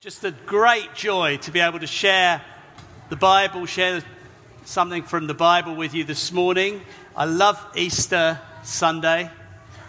Just 0.00 0.24
a 0.24 0.30
great 0.30 0.94
joy 0.94 1.36
to 1.42 1.50
be 1.50 1.60
able 1.60 1.78
to 1.78 1.86
share 1.86 2.40
the 3.10 3.16
Bible, 3.16 3.66
share 3.66 4.02
something 4.64 5.02
from 5.02 5.26
the 5.26 5.34
Bible 5.34 5.74
with 5.74 5.92
you 5.92 6.04
this 6.04 6.32
morning. 6.32 6.80
I 7.14 7.26
love 7.26 7.62
Easter 7.76 8.40
Sunday, 8.62 9.30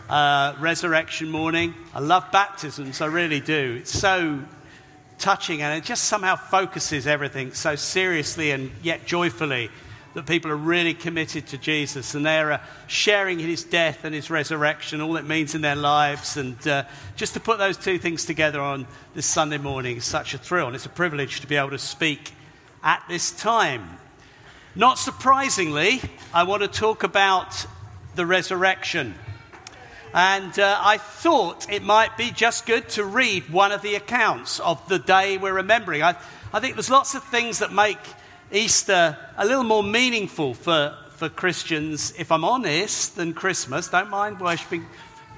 uh, 0.09 0.53
resurrection 0.59 1.31
morning. 1.31 1.73
I 1.93 2.01
love 2.01 2.29
baptisms, 2.29 2.99
I 2.99 3.05
really 3.05 3.39
do. 3.39 3.77
It's 3.79 3.97
so 3.97 4.41
touching 5.17 5.61
and 5.61 5.77
it 5.77 5.85
just 5.85 6.03
somehow 6.03 6.35
focuses 6.35 7.07
everything 7.07 7.53
so 7.53 7.77
seriously 7.77 8.51
and 8.51 8.69
yet 8.83 9.05
joyfully 9.05 9.69
that 10.13 10.25
people 10.25 10.51
are 10.51 10.57
really 10.57 10.93
committed 10.93 11.47
to 11.47 11.57
Jesus 11.57 12.15
and 12.15 12.25
they're 12.25 12.53
uh, 12.53 12.61
sharing 12.87 13.39
his 13.39 13.63
death 13.63 14.03
and 14.03 14.13
his 14.13 14.29
resurrection, 14.29 15.01
all 15.01 15.15
it 15.17 15.25
means 15.25 15.55
in 15.55 15.61
their 15.61 15.75
lives. 15.75 16.37
And 16.37 16.67
uh, 16.67 16.83
just 17.15 17.33
to 17.35 17.39
put 17.39 17.59
those 17.59 17.77
two 17.77 17.97
things 17.97 18.25
together 18.25 18.59
on 18.59 18.87
this 19.13 19.25
Sunday 19.25 19.57
morning 19.57 19.97
is 19.97 20.05
such 20.05 20.33
a 20.33 20.37
thrill. 20.37 20.67
And 20.67 20.75
it's 20.75 20.85
a 20.85 20.89
privilege 20.89 21.41
to 21.41 21.47
be 21.47 21.55
able 21.55 21.69
to 21.69 21.77
speak 21.77 22.31
at 22.83 23.03
this 23.07 23.31
time. 23.31 23.97
Not 24.75 24.97
surprisingly, 24.97 26.01
I 26.33 26.43
want 26.43 26.61
to 26.61 26.67
talk 26.67 27.03
about 27.03 27.65
the 28.15 28.25
resurrection. 28.25 29.15
And 30.13 30.57
uh, 30.59 30.77
I 30.81 30.97
thought 30.97 31.71
it 31.71 31.83
might 31.83 32.17
be 32.17 32.31
just 32.31 32.65
good 32.65 32.89
to 32.89 33.05
read 33.05 33.49
one 33.49 33.71
of 33.71 33.81
the 33.81 33.95
accounts 33.95 34.59
of 34.59 34.85
the 34.89 34.99
day 34.99 35.37
we're 35.37 35.53
remembering. 35.53 36.03
I, 36.03 36.17
I 36.53 36.59
think 36.59 36.75
there's 36.75 36.89
lots 36.89 37.15
of 37.15 37.23
things 37.23 37.59
that 37.59 37.71
make 37.71 37.97
Easter 38.51 39.17
a 39.37 39.45
little 39.45 39.63
more 39.63 39.83
meaningful 39.83 40.53
for, 40.53 40.95
for 41.11 41.29
Christians, 41.29 42.13
if 42.17 42.31
I'm 42.31 42.43
honest, 42.43 43.15
than 43.15 43.33
Christmas. 43.33 43.87
Don't 43.87 44.09
mind 44.09 44.39
worshipping 44.39 44.85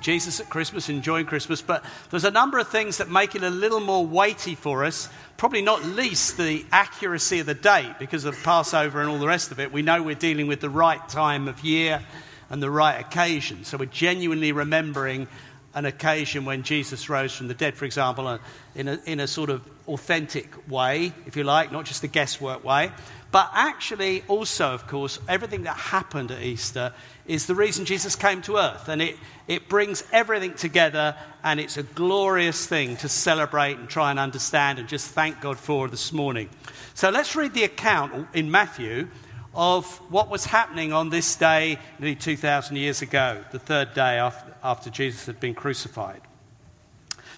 Jesus 0.01 0.39
at 0.39 0.49
Christmas, 0.49 0.89
enjoying 0.89 1.25
Christmas, 1.25 1.61
but 1.61 1.85
there's 2.09 2.25
a 2.25 2.31
number 2.31 2.59
of 2.59 2.67
things 2.67 2.97
that 2.97 3.09
make 3.09 3.35
it 3.35 3.43
a 3.43 3.49
little 3.49 3.79
more 3.79 4.05
weighty 4.05 4.55
for 4.55 4.83
us. 4.83 5.09
Probably 5.37 5.61
not 5.61 5.85
least 5.85 6.37
the 6.37 6.65
accuracy 6.71 7.39
of 7.39 7.45
the 7.45 7.53
date 7.53 7.95
because 7.99 8.25
of 8.25 8.35
Passover 8.43 8.99
and 8.99 9.09
all 9.09 9.19
the 9.19 9.27
rest 9.27 9.51
of 9.51 9.59
it. 9.59 9.71
We 9.71 9.81
know 9.81 10.01
we're 10.03 10.15
dealing 10.15 10.47
with 10.47 10.59
the 10.59 10.69
right 10.69 11.07
time 11.07 11.47
of 11.47 11.63
year 11.63 12.03
and 12.49 12.61
the 12.61 12.69
right 12.69 12.99
occasion. 12.99 13.63
So 13.63 13.77
we're 13.77 13.85
genuinely 13.85 14.51
remembering 14.51 15.27
an 15.73 15.85
occasion 15.85 16.45
when 16.45 16.63
Jesus 16.63 17.09
rose 17.09 17.35
from 17.35 17.47
the 17.47 17.53
dead, 17.53 17.75
for 17.75 17.85
example, 17.85 18.27
uh, 18.27 18.39
in 18.75 18.87
a, 18.87 18.99
in 19.05 19.19
a 19.19 19.27
sort 19.27 19.49
of 19.49 19.61
authentic 19.87 20.69
way, 20.69 21.13
if 21.25 21.35
you 21.35 21.43
like, 21.43 21.71
not 21.71 21.85
just 21.85 22.03
a 22.03 22.07
guesswork 22.07 22.63
way. 22.63 22.91
But 23.31 23.49
actually, 23.53 24.23
also, 24.27 24.73
of 24.73 24.85
course, 24.85 25.19
everything 25.27 25.63
that 25.63 25.75
happened 25.75 26.29
at 26.29 26.43
Easter 26.43 26.93
is 27.25 27.47
the 27.47 27.55
reason 27.55 27.83
Jesus 27.83 28.15
came 28.15 28.43
to 28.43 28.57
earth. 28.57 28.87
And 28.89 29.01
it, 29.01 29.17
it 29.47 29.67
brings 29.67 30.03
everything 30.11 30.53
together, 30.53 31.15
and 31.43 31.59
it's 31.59 31.77
a 31.77 31.83
glorious 31.83 32.67
thing 32.67 32.95
to 32.97 33.09
celebrate 33.09 33.77
and 33.77 33.89
try 33.89 34.11
and 34.11 34.19
understand 34.19 34.77
and 34.77 34.87
just 34.87 35.09
thank 35.09 35.41
God 35.41 35.57
for 35.57 35.87
this 35.87 36.13
morning. 36.13 36.49
So 36.93 37.09
let's 37.09 37.35
read 37.35 37.55
the 37.55 37.63
account 37.63 38.27
in 38.35 38.51
Matthew 38.51 39.07
of 39.55 39.85
what 40.11 40.29
was 40.29 40.45
happening 40.45 40.93
on 40.93 41.09
this 41.09 41.35
day 41.35 41.79
nearly 41.99 42.15
2,000 42.15 42.75
years 42.75 43.01
ago, 43.01 43.43
the 43.51 43.59
third 43.59 43.93
day 43.93 44.19
after, 44.19 44.53
after 44.63 44.89
Jesus 44.89 45.25
had 45.25 45.39
been 45.39 45.55
crucified. 45.55 46.21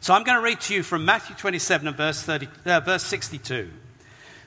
So 0.06 0.14
I'm 0.14 0.24
going 0.24 0.38
to 0.38 0.44
read 0.44 0.62
to 0.62 0.76
you 0.76 0.84
from 0.84 1.04
Matthew 1.04 1.36
27 1.36 1.88
and 1.88 1.98
verse, 1.98 2.22
30, 2.22 2.48
uh, 2.68 2.80
verse 2.82 3.02
62. 3.06 3.72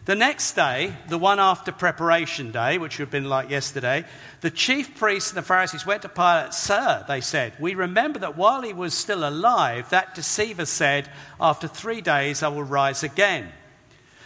The 0.05 0.15
next 0.15 0.53
day, 0.53 0.95
the 1.09 1.19
one 1.19 1.41
after 1.41 1.73
preparation 1.73 2.53
day, 2.53 2.79
which 2.79 2.97
would 2.97 3.07
have 3.07 3.11
been 3.11 3.29
like 3.29 3.51
yesterday, 3.51 4.05
the 4.41 4.53
chief 4.53 4.97
priests 4.97 5.33
and 5.33 5.39
the 5.39 5.43
Pharisees 5.43 5.85
went 5.85 6.03
to 6.03 6.09
Pilate. 6.09 6.55
Sir, 6.55 7.05
they 7.09 7.21
said, 7.21 7.55
we 7.59 7.75
remember 7.75 8.21
that 8.21 8.37
while 8.37 8.63
he 8.63 8.73
was 8.73 8.95
still 8.95 9.29
alive, 9.29 9.91
that 9.91 10.15
deceiver 10.15 10.65
said, 10.65 11.11
After 11.41 11.67
three 11.67 12.03
days 12.03 12.45
I 12.45 12.49
will 12.51 12.63
rise 12.63 13.03
again. 13.03 13.49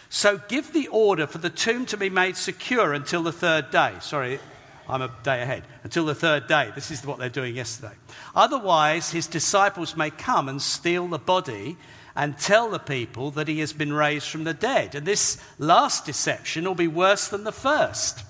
So 0.09 0.37
give 0.37 0.71
the 0.71 0.89
order 0.89 1.25
for 1.25 1.39
the 1.39 1.49
tomb 1.49 1.87
to 1.87 1.97
be 1.97 2.11
made 2.11 2.37
secure 2.37 2.93
until 2.93 3.23
the 3.23 3.31
third 3.31 3.71
day. 3.71 3.93
Sorry, 4.01 4.39
I'm 4.87 5.01
a 5.01 5.11
day 5.23 5.41
ahead. 5.41 5.63
Until 5.83 6.05
the 6.05 6.15
third 6.15 6.47
day. 6.47 6.71
This 6.75 6.91
is 6.91 7.05
what 7.05 7.19
they're 7.19 7.29
doing 7.29 7.55
yesterday. 7.55 7.93
Otherwise, 8.35 9.11
his 9.11 9.27
disciples 9.27 9.95
may 9.95 10.09
come 10.09 10.49
and 10.49 10.61
steal 10.61 11.07
the 11.07 11.17
body 11.17 11.77
and 12.15 12.37
tell 12.37 12.69
the 12.69 12.79
people 12.79 13.31
that 13.31 13.47
he 13.47 13.59
has 13.59 13.73
been 13.73 13.93
raised 13.93 14.27
from 14.27 14.43
the 14.43 14.53
dead. 14.53 14.95
And 14.95 15.05
this 15.05 15.39
last 15.57 16.05
deception 16.05 16.65
will 16.65 16.75
be 16.75 16.87
worse 16.87 17.27
than 17.27 17.43
the 17.43 17.51
first. 17.51 18.23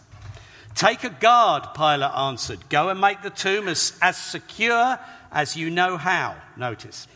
Take 0.75 1.03
a 1.03 1.09
guard, 1.09 1.73
Pilate 1.75 2.11
answered. 2.15 2.69
Go 2.69 2.89
and 2.89 2.99
make 2.99 3.21
the 3.21 3.29
tomb 3.29 3.67
as, 3.67 3.93
as 4.01 4.17
secure 4.17 4.97
as 5.31 5.55
you 5.55 5.69
know 5.69 5.97
how. 5.97 6.35
Notice. 6.55 7.07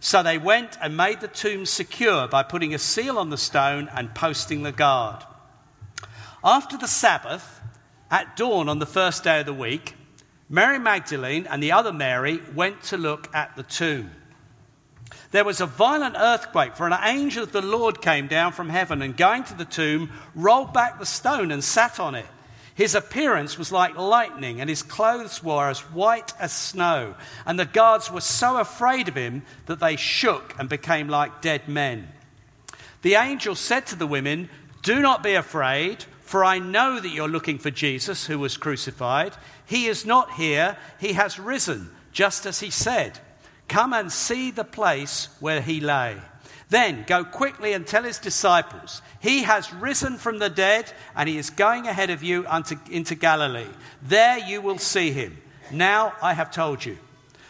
So 0.00 0.22
they 0.22 0.38
went 0.38 0.76
and 0.80 0.96
made 0.96 1.20
the 1.20 1.28
tomb 1.28 1.66
secure 1.66 2.28
by 2.28 2.42
putting 2.42 2.74
a 2.74 2.78
seal 2.78 3.18
on 3.18 3.30
the 3.30 3.38
stone 3.38 3.88
and 3.94 4.14
posting 4.14 4.62
the 4.62 4.72
guard. 4.72 5.24
After 6.44 6.76
the 6.76 6.86
Sabbath, 6.86 7.57
at 8.10 8.36
dawn 8.36 8.68
on 8.68 8.78
the 8.78 8.86
first 8.86 9.24
day 9.24 9.40
of 9.40 9.46
the 9.46 9.54
week, 9.54 9.94
Mary 10.48 10.78
Magdalene 10.78 11.46
and 11.46 11.62
the 11.62 11.72
other 11.72 11.92
Mary 11.92 12.40
went 12.54 12.82
to 12.84 12.96
look 12.96 13.34
at 13.34 13.54
the 13.56 13.62
tomb. 13.62 14.10
There 15.30 15.44
was 15.44 15.60
a 15.60 15.66
violent 15.66 16.16
earthquake, 16.18 16.74
for 16.74 16.86
an 16.86 16.98
angel 17.02 17.42
of 17.42 17.52
the 17.52 17.60
Lord 17.60 18.00
came 18.00 18.28
down 18.28 18.52
from 18.52 18.70
heaven 18.70 19.02
and, 19.02 19.16
going 19.16 19.44
to 19.44 19.54
the 19.54 19.66
tomb, 19.66 20.10
rolled 20.34 20.72
back 20.72 20.98
the 20.98 21.06
stone 21.06 21.50
and 21.50 21.62
sat 21.62 22.00
on 22.00 22.14
it. 22.14 22.26
His 22.74 22.94
appearance 22.94 23.58
was 23.58 23.72
like 23.72 23.98
lightning, 23.98 24.60
and 24.60 24.70
his 24.70 24.82
clothes 24.82 25.42
were 25.42 25.68
as 25.68 25.80
white 25.80 26.32
as 26.38 26.52
snow. 26.52 27.14
And 27.44 27.58
the 27.58 27.66
guards 27.66 28.10
were 28.10 28.20
so 28.20 28.56
afraid 28.56 29.08
of 29.08 29.16
him 29.16 29.42
that 29.66 29.80
they 29.80 29.96
shook 29.96 30.54
and 30.58 30.68
became 30.68 31.08
like 31.08 31.42
dead 31.42 31.68
men. 31.68 32.08
The 33.02 33.16
angel 33.16 33.54
said 33.54 33.86
to 33.88 33.96
the 33.96 34.06
women, 34.06 34.48
Do 34.82 35.00
not 35.00 35.22
be 35.22 35.34
afraid, 35.34 36.04
for 36.28 36.44
I 36.44 36.58
know 36.58 37.00
that 37.00 37.08
you're 37.08 37.26
looking 37.26 37.56
for 37.56 37.70
Jesus 37.70 38.26
who 38.26 38.38
was 38.38 38.58
crucified. 38.58 39.32
He 39.64 39.86
is 39.86 40.04
not 40.04 40.34
here, 40.34 40.76
he 41.00 41.14
has 41.14 41.38
risen, 41.38 41.88
just 42.12 42.44
as 42.44 42.60
he 42.60 42.68
said. 42.68 43.18
Come 43.66 43.94
and 43.94 44.12
see 44.12 44.50
the 44.50 44.62
place 44.62 45.28
where 45.40 45.62
he 45.62 45.80
lay. 45.80 46.18
Then 46.68 47.06
go 47.06 47.24
quickly 47.24 47.72
and 47.72 47.86
tell 47.86 48.02
his 48.02 48.18
disciples, 48.18 49.00
He 49.20 49.44
has 49.44 49.72
risen 49.72 50.18
from 50.18 50.38
the 50.38 50.50
dead, 50.50 50.92
and 51.16 51.30
he 51.30 51.38
is 51.38 51.48
going 51.48 51.86
ahead 51.86 52.10
of 52.10 52.22
you 52.22 52.44
unto, 52.46 52.76
into 52.90 53.14
Galilee. 53.14 53.72
There 54.02 54.36
you 54.36 54.60
will 54.60 54.76
see 54.76 55.12
him. 55.12 55.38
Now 55.72 56.12
I 56.20 56.34
have 56.34 56.50
told 56.50 56.84
you. 56.84 56.98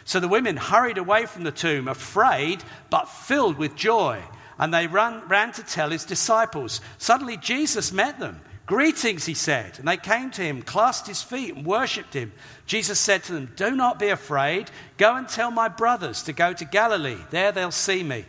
So 0.05 0.21
the 0.21 0.29
women 0.29 0.57
hurried 0.57 0.99
away 0.99 1.27
from 1.27 1.43
the 1.43 1.51
tomb, 1.51 1.89
afraid, 1.89 2.63
but 2.91 3.09
filled 3.09 3.59
with 3.59 3.75
joy. 3.75 4.23
And 4.57 4.73
they 4.73 4.87
ran, 4.87 5.27
ran 5.27 5.51
to 5.55 5.65
tell 5.65 5.91
his 5.91 6.05
disciples. 6.05 6.81
Suddenly 6.99 7.39
Jesus 7.39 7.91
met 7.91 8.21
them. 8.21 8.41
Greetings, 8.69 9.25
he 9.25 9.33
said. 9.33 9.79
And 9.79 9.89
they 9.89 9.97
came 9.97 10.31
to 10.33 10.43
him, 10.43 10.61
clasped 10.61 11.09
his 11.09 11.23
feet, 11.23 11.55
and 11.55 11.65
worshipped 11.65 12.13
him. 12.13 12.33
Jesus 12.67 13.01
said 13.01 13.25
to 13.25 13.33
them, 13.33 13.51
Do 13.57 13.75
not 13.75 13.99
be 13.99 14.11
afraid. 14.11 14.71
Go 14.99 15.17
and 15.17 15.27
tell 15.27 15.51
my 15.51 15.69
brothers 15.69 16.23
to 16.25 16.35
go 16.35 16.53
to 16.53 16.67
Galilee. 16.67 17.17
There 17.31 17.51
they'll 17.51 17.71
see 17.71 18.03
me. 18.03 18.27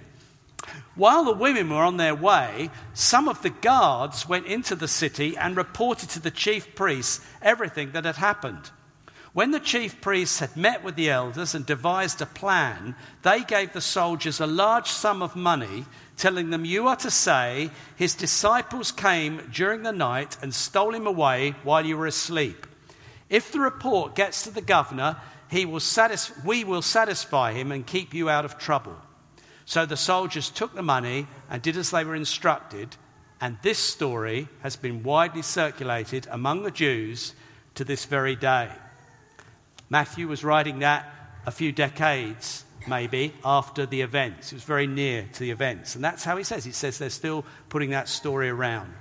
While 0.95 1.25
the 1.25 1.33
women 1.33 1.69
were 1.69 1.83
on 1.83 1.97
their 1.97 2.15
way, 2.15 2.69
some 2.93 3.27
of 3.27 3.41
the 3.41 3.49
guards 3.49 4.29
went 4.29 4.45
into 4.45 4.75
the 4.75 4.87
city 4.87 5.35
and 5.37 5.57
reported 5.57 6.09
to 6.11 6.21
the 6.21 6.31
chief 6.31 6.73
priests 6.73 7.19
everything 7.41 7.91
that 7.91 8.05
had 8.05 8.15
happened. 8.15 8.71
When 9.33 9.51
the 9.51 9.59
chief 9.59 10.01
priests 10.01 10.39
had 10.39 10.57
met 10.57 10.83
with 10.83 10.95
the 10.95 11.09
elders 11.09 11.53
and 11.53 11.65
devised 11.65 12.21
a 12.21 12.25
plan, 12.25 12.95
they 13.21 13.43
gave 13.43 13.73
the 13.73 13.81
soldiers 13.81 14.39
a 14.39 14.47
large 14.47 14.87
sum 14.87 15.21
of 15.21 15.35
money, 15.35 15.85
telling 16.17 16.49
them, 16.49 16.65
You 16.65 16.87
are 16.87 16.95
to 16.97 17.11
say, 17.11 17.69
His 17.95 18.15
disciples 18.15 18.91
came 18.91 19.47
during 19.53 19.83
the 19.83 19.91
night 19.91 20.37
and 20.41 20.53
stole 20.53 20.95
him 20.95 21.05
away 21.05 21.51
while 21.63 21.85
you 21.85 21.95
were 21.95 22.07
asleep. 22.07 22.65
If 23.29 23.51
the 23.51 23.59
report 23.59 24.15
gets 24.15 24.43
to 24.43 24.51
the 24.51 24.61
governor, 24.61 25.17
he 25.49 25.65
will 25.65 25.79
satis- 25.79 26.31
we 26.43 26.63
will 26.63 26.81
satisfy 26.81 27.53
him 27.53 27.71
and 27.71 27.85
keep 27.85 28.13
you 28.15 28.29
out 28.29 28.45
of 28.45 28.57
trouble. 28.57 28.97
So 29.65 29.85
the 29.85 29.97
soldiers 29.97 30.49
took 30.49 30.73
the 30.73 30.81
money 30.81 31.27
and 31.49 31.61
did 31.61 31.77
as 31.77 31.91
they 31.91 32.03
were 32.03 32.15
instructed, 32.15 32.95
and 33.39 33.59
this 33.61 33.77
story 33.77 34.47
has 34.61 34.75
been 34.75 35.03
widely 35.03 35.43
circulated 35.43 36.27
among 36.31 36.63
the 36.63 36.71
Jews 36.71 37.35
to 37.75 37.83
this 37.83 38.05
very 38.05 38.35
day. 38.35 38.69
Matthew 39.89 40.27
was 40.27 40.43
writing 40.43 40.79
that 40.79 41.11
a 41.45 41.51
few 41.51 41.71
decades, 41.71 42.63
maybe, 42.87 43.33
after 43.43 43.85
the 43.85 44.01
events. 44.01 44.51
It 44.51 44.55
was 44.55 44.63
very 44.63 44.87
near 44.87 45.27
to 45.33 45.39
the 45.39 45.51
events. 45.51 45.95
And 45.95 46.03
that's 46.03 46.23
how 46.23 46.37
he 46.37 46.43
says. 46.43 46.63
He 46.63 46.71
says 46.71 46.97
they're 46.97 47.09
still 47.09 47.43
putting 47.69 47.89
that 47.91 48.07
story 48.07 48.49
around. 48.49 48.93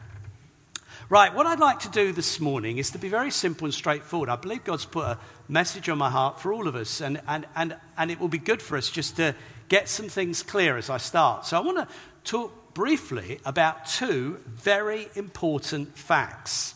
Right, 1.11 1.35
what 1.35 1.47
I'd 1.47 1.59
like 1.59 1.81
to 1.81 1.91
do 1.91 2.13
this 2.13 2.39
morning 2.39 2.77
is 2.77 2.91
to 2.91 2.99
be 2.99 3.09
very 3.09 3.31
simple 3.31 3.65
and 3.65 3.73
straightforward. 3.73 4.29
I 4.29 4.37
believe 4.37 4.65
God's 4.65 4.85
put 4.85 5.07
a 5.07 5.19
message 5.49 5.89
on 5.89 5.97
my 5.97 6.11
heart 6.11 6.39
for 6.39 6.53
all 6.53 6.69
of 6.69 6.77
us, 6.77 7.01
and, 7.01 7.21
and, 7.27 7.47
and, 7.57 7.77
and 7.97 8.11
it 8.11 8.21
will 8.21 8.29
be 8.29 8.39
good 8.39 8.61
for 8.61 8.77
us 8.77 8.91
just 8.91 9.17
to 9.17 9.35
get 9.69 9.89
some 9.89 10.09
things 10.09 10.43
clear 10.43 10.77
as 10.77 10.91
I 10.91 10.99
start. 10.99 11.47
So 11.47 11.57
I 11.57 11.61
want 11.61 11.79
to 11.79 11.89
talk 12.25 12.75
briefly 12.75 13.41
about 13.47 13.87
two 13.87 14.39
very 14.47 15.09
important 15.15 15.97
facts. 15.97 16.75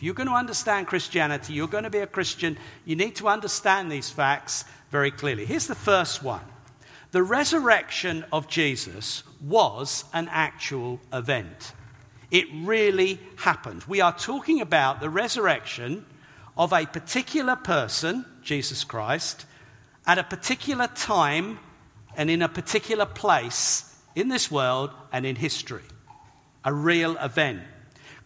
You're 0.00 0.14
going 0.14 0.28
to 0.28 0.34
understand 0.34 0.86
Christianity, 0.86 1.52
you're 1.52 1.68
going 1.68 1.84
to 1.84 1.90
be 1.90 1.98
a 1.98 2.06
Christian, 2.06 2.56
you 2.86 2.96
need 2.96 3.16
to 3.16 3.28
understand 3.28 3.92
these 3.92 4.10
facts 4.10 4.64
very 4.90 5.10
clearly. 5.10 5.44
Here's 5.44 5.66
the 5.66 5.74
first 5.74 6.22
one 6.22 6.44
The 7.12 7.22
resurrection 7.22 8.24
of 8.32 8.48
Jesus 8.48 9.22
was 9.40 10.04
an 10.12 10.28
actual 10.30 11.00
event. 11.12 11.74
It 12.30 12.46
really 12.52 13.18
happened. 13.36 13.84
We 13.84 14.00
are 14.00 14.16
talking 14.16 14.60
about 14.60 15.00
the 15.00 15.10
resurrection 15.10 16.06
of 16.56 16.72
a 16.72 16.86
particular 16.86 17.56
person, 17.56 18.24
Jesus 18.42 18.84
Christ, 18.84 19.46
at 20.06 20.18
a 20.18 20.24
particular 20.24 20.86
time 20.88 21.58
and 22.16 22.30
in 22.30 22.42
a 22.42 22.48
particular 22.48 23.06
place 23.06 23.96
in 24.14 24.28
this 24.28 24.50
world 24.50 24.90
and 25.12 25.26
in 25.26 25.36
history. 25.36 25.82
A 26.64 26.72
real 26.72 27.16
event. 27.16 27.62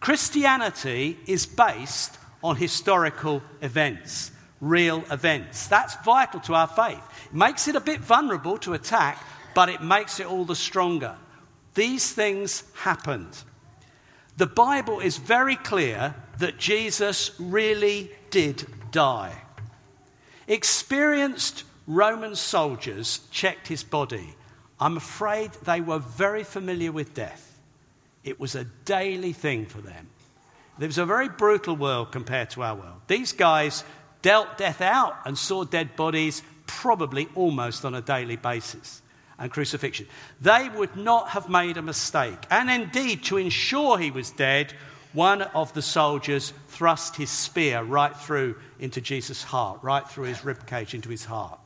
Christianity 0.05 1.17
is 1.25 1.47
based 1.47 2.19
on 2.43 2.57
historical 2.57 3.41
events, 3.63 4.29
real 4.61 5.03
events. 5.09 5.65
That's 5.65 5.95
vital 6.05 6.39
to 6.41 6.53
our 6.53 6.67
faith. 6.67 7.01
It 7.25 7.33
makes 7.33 7.67
it 7.67 7.75
a 7.75 7.79
bit 7.79 8.01
vulnerable 8.01 8.59
to 8.59 8.75
attack, 8.75 9.17
but 9.55 9.67
it 9.67 9.81
makes 9.81 10.19
it 10.19 10.27
all 10.27 10.45
the 10.45 10.55
stronger. 10.55 11.15
These 11.73 12.11
things 12.11 12.61
happened. 12.75 13.35
The 14.37 14.45
Bible 14.45 14.99
is 14.99 15.17
very 15.17 15.55
clear 15.55 16.13
that 16.37 16.59
Jesus 16.59 17.31
really 17.39 18.11
did 18.29 18.63
die. 18.91 19.33
Experienced 20.47 21.63
Roman 21.87 22.35
soldiers 22.35 23.21
checked 23.31 23.69
his 23.69 23.83
body. 23.83 24.35
I'm 24.79 24.97
afraid 24.97 25.53
they 25.63 25.81
were 25.81 25.97
very 25.97 26.43
familiar 26.43 26.91
with 26.91 27.15
death. 27.15 27.54
It 28.25 28.39
was 28.39 28.55
a 28.55 28.65
daily 28.65 29.31
thing 29.31 29.67
for 29.67 29.79
them. 29.79 30.09
It 30.79 30.87
was 30.87 30.97
a 30.97 31.05
very 31.05 31.29
brutal 31.29 31.77
world 31.77 32.11
compared 32.11 32.49
to 32.51 32.63
our 32.63 32.75
world. 32.75 33.01
These 33.07 33.31
guys 33.31 33.85
dealt 34.21 34.57
death 34.57 34.81
out 34.81 35.15
and 35.25 35.37
saw 35.37 35.63
dead 35.63 35.95
bodies 35.95 36.41
probably 36.65 37.29
almost 37.35 37.85
on 37.85 37.93
a 37.93 38.01
daily 38.01 38.35
basis 38.35 39.01
and 39.37 39.51
crucifixion. 39.51 40.07
They 40.41 40.69
would 40.75 40.95
not 40.95 41.29
have 41.29 41.47
made 41.47 41.77
a 41.77 41.81
mistake. 41.81 42.39
And 42.49 42.69
indeed, 42.69 43.23
to 43.25 43.37
ensure 43.37 43.97
he 43.97 44.11
was 44.11 44.31
dead, 44.31 44.73
one 45.13 45.43
of 45.43 45.73
the 45.73 45.81
soldiers 45.83 46.51
thrust 46.67 47.15
his 47.15 47.29
spear 47.29 47.83
right 47.83 48.15
through 48.15 48.55
into 48.79 48.99
Jesus' 48.99 49.43
heart, 49.43 49.79
right 49.83 50.07
through 50.09 50.25
his 50.25 50.43
rib 50.43 50.65
cage 50.65 50.93
into 50.93 51.09
his 51.09 51.25
heart. 51.25 51.59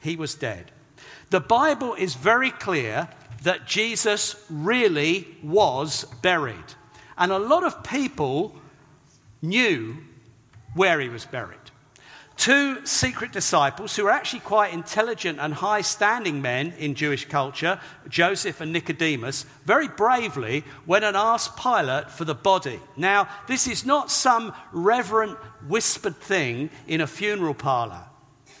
He 0.00 0.16
was 0.16 0.34
dead. 0.34 0.70
The 1.30 1.40
Bible 1.40 1.94
is 1.94 2.14
very 2.14 2.50
clear 2.50 3.08
that 3.42 3.66
Jesus 3.66 4.36
really 4.48 5.28
was 5.42 6.04
buried. 6.22 6.74
And 7.16 7.30
a 7.30 7.38
lot 7.38 7.64
of 7.64 7.84
people 7.84 8.56
knew 9.42 9.96
where 10.74 10.98
he 11.00 11.08
was 11.08 11.24
buried. 11.24 11.58
Two 12.36 12.84
secret 12.84 13.30
disciples 13.30 13.94
who 13.94 14.04
were 14.04 14.10
actually 14.10 14.40
quite 14.40 14.74
intelligent 14.74 15.38
and 15.38 15.54
high 15.54 15.82
standing 15.82 16.42
men 16.42 16.74
in 16.78 16.96
Jewish 16.96 17.28
culture, 17.28 17.80
Joseph 18.08 18.60
and 18.60 18.72
Nicodemus, 18.72 19.46
very 19.64 19.86
bravely 19.86 20.64
went 20.84 21.04
and 21.04 21.16
asked 21.16 21.56
Pilate 21.56 22.10
for 22.10 22.24
the 22.24 22.34
body. 22.34 22.80
Now, 22.96 23.28
this 23.46 23.68
is 23.68 23.86
not 23.86 24.10
some 24.10 24.52
reverent 24.72 25.38
whispered 25.68 26.16
thing 26.16 26.70
in 26.88 27.00
a 27.00 27.06
funeral 27.06 27.54
parlor. 27.54 28.02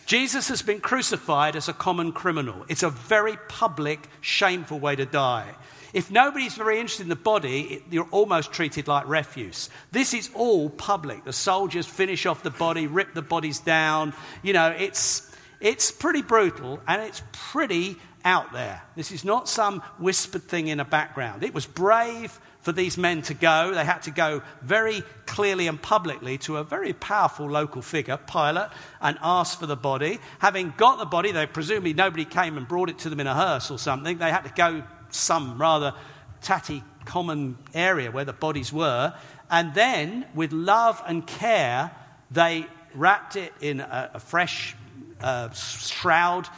Jesus 0.06 0.48
has 0.48 0.62
been 0.62 0.80
crucified 0.80 1.56
as 1.56 1.68
a 1.68 1.72
common 1.72 2.12
criminal. 2.12 2.64
It's 2.68 2.82
a 2.82 2.90
very 2.90 3.36
public, 3.48 4.08
shameful 4.20 4.78
way 4.78 4.96
to 4.96 5.06
die. 5.06 5.54
If 5.94 6.10
nobody's 6.10 6.54
very 6.54 6.80
interested 6.80 7.04
in 7.04 7.08
the 7.08 7.16
body, 7.16 7.82
you're 7.90 8.08
almost 8.10 8.52
treated 8.52 8.88
like 8.88 9.08
refuse. 9.08 9.70
This 9.92 10.12
is 10.12 10.28
all 10.34 10.68
public. 10.68 11.24
The 11.24 11.32
soldiers 11.32 11.86
finish 11.86 12.26
off 12.26 12.42
the 12.42 12.50
body, 12.50 12.88
rip 12.88 13.14
the 13.14 13.22
bodies 13.22 13.60
down. 13.60 14.12
You 14.42 14.54
know, 14.54 14.70
it's, 14.70 15.32
it's 15.60 15.92
pretty 15.92 16.22
brutal 16.22 16.80
and 16.88 17.00
it's 17.00 17.22
pretty 17.32 17.96
out 18.24 18.52
there. 18.52 18.82
This 18.96 19.12
is 19.12 19.24
not 19.24 19.48
some 19.48 19.80
whispered 19.98 20.42
thing 20.42 20.66
in 20.66 20.80
a 20.80 20.84
background. 20.84 21.44
It 21.44 21.54
was 21.54 21.64
brave 21.64 22.40
for 22.64 22.72
these 22.72 22.96
men 22.96 23.20
to 23.20 23.34
go. 23.34 23.72
They 23.74 23.84
had 23.84 24.02
to 24.02 24.10
go 24.10 24.42
very 24.62 25.02
clearly 25.26 25.66
and 25.66 25.80
publicly 25.80 26.38
to 26.38 26.56
a 26.56 26.64
very 26.64 26.94
powerful 26.94 27.46
local 27.46 27.82
figure, 27.82 28.16
Pilate, 28.16 28.70
and 29.02 29.18
ask 29.20 29.60
for 29.60 29.66
the 29.66 29.76
body. 29.76 30.18
Having 30.38 30.72
got 30.78 30.98
the 30.98 31.04
body, 31.04 31.30
they 31.30 31.46
presumably 31.46 31.92
nobody 31.92 32.24
came 32.24 32.56
and 32.56 32.66
brought 32.66 32.88
it 32.88 32.98
to 33.00 33.10
them 33.10 33.20
in 33.20 33.26
a 33.26 33.34
hearse 33.34 33.70
or 33.70 33.78
something. 33.78 34.16
They 34.16 34.30
had 34.30 34.44
to 34.44 34.52
go 34.56 34.82
some 35.10 35.60
rather 35.60 35.94
tatty 36.40 36.82
common 37.04 37.58
area 37.74 38.10
where 38.10 38.24
the 38.24 38.32
bodies 38.32 38.72
were. 38.72 39.14
And 39.50 39.74
then, 39.74 40.26
with 40.34 40.52
love 40.52 41.02
and 41.06 41.26
care, 41.26 41.90
they 42.30 42.66
wrapped 42.94 43.36
it 43.36 43.52
in 43.60 43.80
a, 43.80 44.12
a 44.14 44.20
fresh 44.20 44.74
uh, 45.20 45.50
shroud 45.50 46.48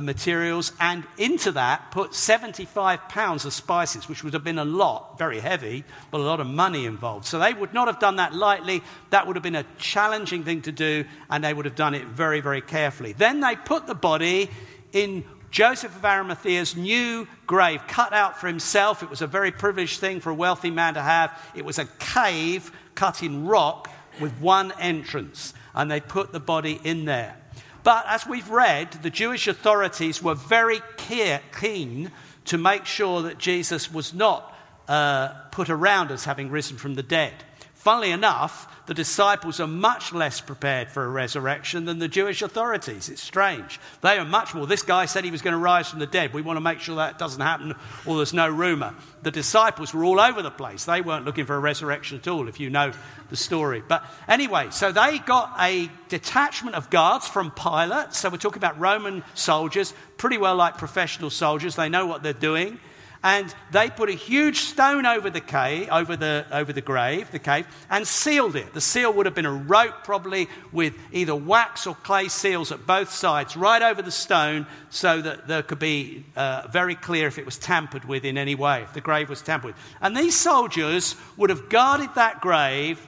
materials 0.00 0.72
and 0.78 1.04
into 1.18 1.50
that 1.52 1.90
put 1.90 2.14
75 2.14 3.08
pounds 3.08 3.44
of 3.44 3.52
spices, 3.52 4.08
which 4.08 4.22
would 4.22 4.34
have 4.34 4.44
been 4.44 4.58
a 4.58 4.64
lot, 4.64 5.18
very 5.18 5.40
heavy, 5.40 5.84
but 6.10 6.20
a 6.20 6.24
lot 6.24 6.38
of 6.38 6.46
money 6.46 6.86
involved. 6.86 7.26
So 7.26 7.38
they 7.38 7.52
would 7.52 7.74
not 7.74 7.88
have 7.88 7.98
done 7.98 8.16
that 8.16 8.32
lightly. 8.32 8.82
That 9.10 9.26
would 9.26 9.34
have 9.34 9.42
been 9.42 9.56
a 9.56 9.66
challenging 9.78 10.44
thing 10.44 10.62
to 10.62 10.72
do, 10.72 11.04
and 11.28 11.42
they 11.42 11.52
would 11.52 11.64
have 11.64 11.74
done 11.74 11.94
it 11.94 12.06
very, 12.06 12.40
very 12.40 12.60
carefully. 12.60 13.12
Then 13.12 13.40
they 13.40 13.56
put 13.56 13.88
the 13.88 13.94
body 13.94 14.48
in 14.92 15.24
Joseph 15.50 15.96
of 15.96 16.02
Arimathea's 16.02 16.76
new 16.76 17.26
grave, 17.46 17.80
cut 17.88 18.12
out 18.12 18.38
for 18.40 18.46
himself. 18.46 19.02
It 19.02 19.10
was 19.10 19.22
a 19.22 19.26
very 19.26 19.50
privileged 19.50 19.98
thing 19.98 20.20
for 20.20 20.30
a 20.30 20.34
wealthy 20.34 20.70
man 20.70 20.94
to 20.94 21.02
have. 21.02 21.36
It 21.56 21.64
was 21.64 21.78
a 21.78 21.86
cave 21.98 22.70
cut 22.94 23.24
in 23.24 23.46
rock 23.46 23.90
with 24.20 24.32
one 24.40 24.72
entrance, 24.78 25.52
and 25.74 25.90
they 25.90 26.00
put 26.00 26.30
the 26.30 26.38
body 26.38 26.80
in 26.84 27.04
there. 27.04 27.36
But 27.82 28.04
as 28.06 28.26
we've 28.26 28.50
read, 28.50 28.92
the 29.02 29.10
Jewish 29.10 29.48
authorities 29.48 30.22
were 30.22 30.34
very 30.34 30.80
keen 30.96 32.10
to 32.46 32.58
make 32.58 32.84
sure 32.84 33.22
that 33.22 33.38
Jesus 33.38 33.92
was 33.92 34.12
not 34.12 34.54
uh, 34.88 35.28
put 35.50 35.70
around 35.70 36.10
as 36.10 36.24
having 36.24 36.50
risen 36.50 36.76
from 36.76 36.94
the 36.94 37.02
dead. 37.02 37.32
Funnily 37.80 38.10
enough, 38.10 38.84
the 38.84 38.92
disciples 38.92 39.58
are 39.58 39.66
much 39.66 40.12
less 40.12 40.38
prepared 40.38 40.90
for 40.90 41.02
a 41.02 41.08
resurrection 41.08 41.86
than 41.86 41.98
the 41.98 42.08
Jewish 42.08 42.42
authorities. 42.42 43.08
It's 43.08 43.22
strange. 43.22 43.80
They 44.02 44.18
are 44.18 44.24
much 44.26 44.54
more. 44.54 44.66
This 44.66 44.82
guy 44.82 45.06
said 45.06 45.24
he 45.24 45.30
was 45.30 45.40
going 45.40 45.54
to 45.54 45.58
rise 45.58 45.88
from 45.88 45.98
the 45.98 46.06
dead. 46.06 46.34
We 46.34 46.42
want 46.42 46.58
to 46.58 46.60
make 46.60 46.80
sure 46.80 46.96
that 46.96 47.18
doesn't 47.18 47.40
happen 47.40 47.74
or 48.04 48.16
there's 48.18 48.34
no 48.34 48.50
rumor. 48.50 48.94
The 49.22 49.30
disciples 49.30 49.94
were 49.94 50.04
all 50.04 50.20
over 50.20 50.42
the 50.42 50.50
place. 50.50 50.84
They 50.84 51.00
weren't 51.00 51.24
looking 51.24 51.46
for 51.46 51.56
a 51.56 51.58
resurrection 51.58 52.18
at 52.18 52.28
all, 52.28 52.48
if 52.48 52.60
you 52.60 52.68
know 52.68 52.92
the 53.30 53.36
story. 53.36 53.82
But 53.88 54.04
anyway, 54.28 54.68
so 54.68 54.92
they 54.92 55.18
got 55.20 55.54
a 55.58 55.88
detachment 56.10 56.76
of 56.76 56.90
guards 56.90 57.26
from 57.26 57.50
Pilate. 57.50 58.12
So 58.12 58.28
we're 58.28 58.36
talking 58.36 58.58
about 58.58 58.78
Roman 58.78 59.24
soldiers, 59.32 59.94
pretty 60.18 60.36
well 60.36 60.54
like 60.54 60.76
professional 60.76 61.30
soldiers. 61.30 61.76
They 61.76 61.88
know 61.88 62.04
what 62.04 62.22
they're 62.22 62.34
doing 62.34 62.78
and 63.22 63.54
they 63.70 63.90
put 63.90 64.08
a 64.08 64.14
huge 64.14 64.60
stone 64.60 65.04
over 65.04 65.28
the 65.28 65.42
cave, 65.42 65.88
over 65.90 66.16
the, 66.16 66.46
over 66.50 66.72
the 66.72 66.80
grave, 66.80 67.30
the 67.30 67.38
cave, 67.38 67.66
and 67.90 68.06
sealed 68.06 68.56
it. 68.56 68.72
The 68.72 68.80
seal 68.80 69.12
would 69.12 69.26
have 69.26 69.34
been 69.34 69.46
a 69.46 69.52
rope, 69.52 70.04
probably 70.04 70.48
with 70.72 70.94
either 71.12 71.34
wax 71.34 71.86
or 71.86 71.94
clay 71.96 72.28
seals 72.28 72.72
at 72.72 72.86
both 72.86 73.10
sides, 73.10 73.56
right 73.58 73.82
over 73.82 74.00
the 74.00 74.10
stone, 74.10 74.66
so 74.88 75.20
that 75.20 75.46
there 75.46 75.62
could 75.62 75.78
be 75.78 76.24
uh, 76.34 76.68
very 76.72 76.94
clear 76.94 77.26
if 77.26 77.38
it 77.38 77.44
was 77.44 77.58
tampered 77.58 78.06
with 78.06 78.24
in 78.24 78.38
any 78.38 78.54
way, 78.54 78.82
if 78.82 78.94
the 78.94 79.02
grave 79.02 79.28
was 79.28 79.42
tampered 79.42 79.74
with. 79.74 79.84
And 80.00 80.16
these 80.16 80.38
soldiers 80.38 81.14
would 81.36 81.50
have 81.50 81.68
guarded 81.68 82.14
that 82.14 82.40
grave 82.40 83.06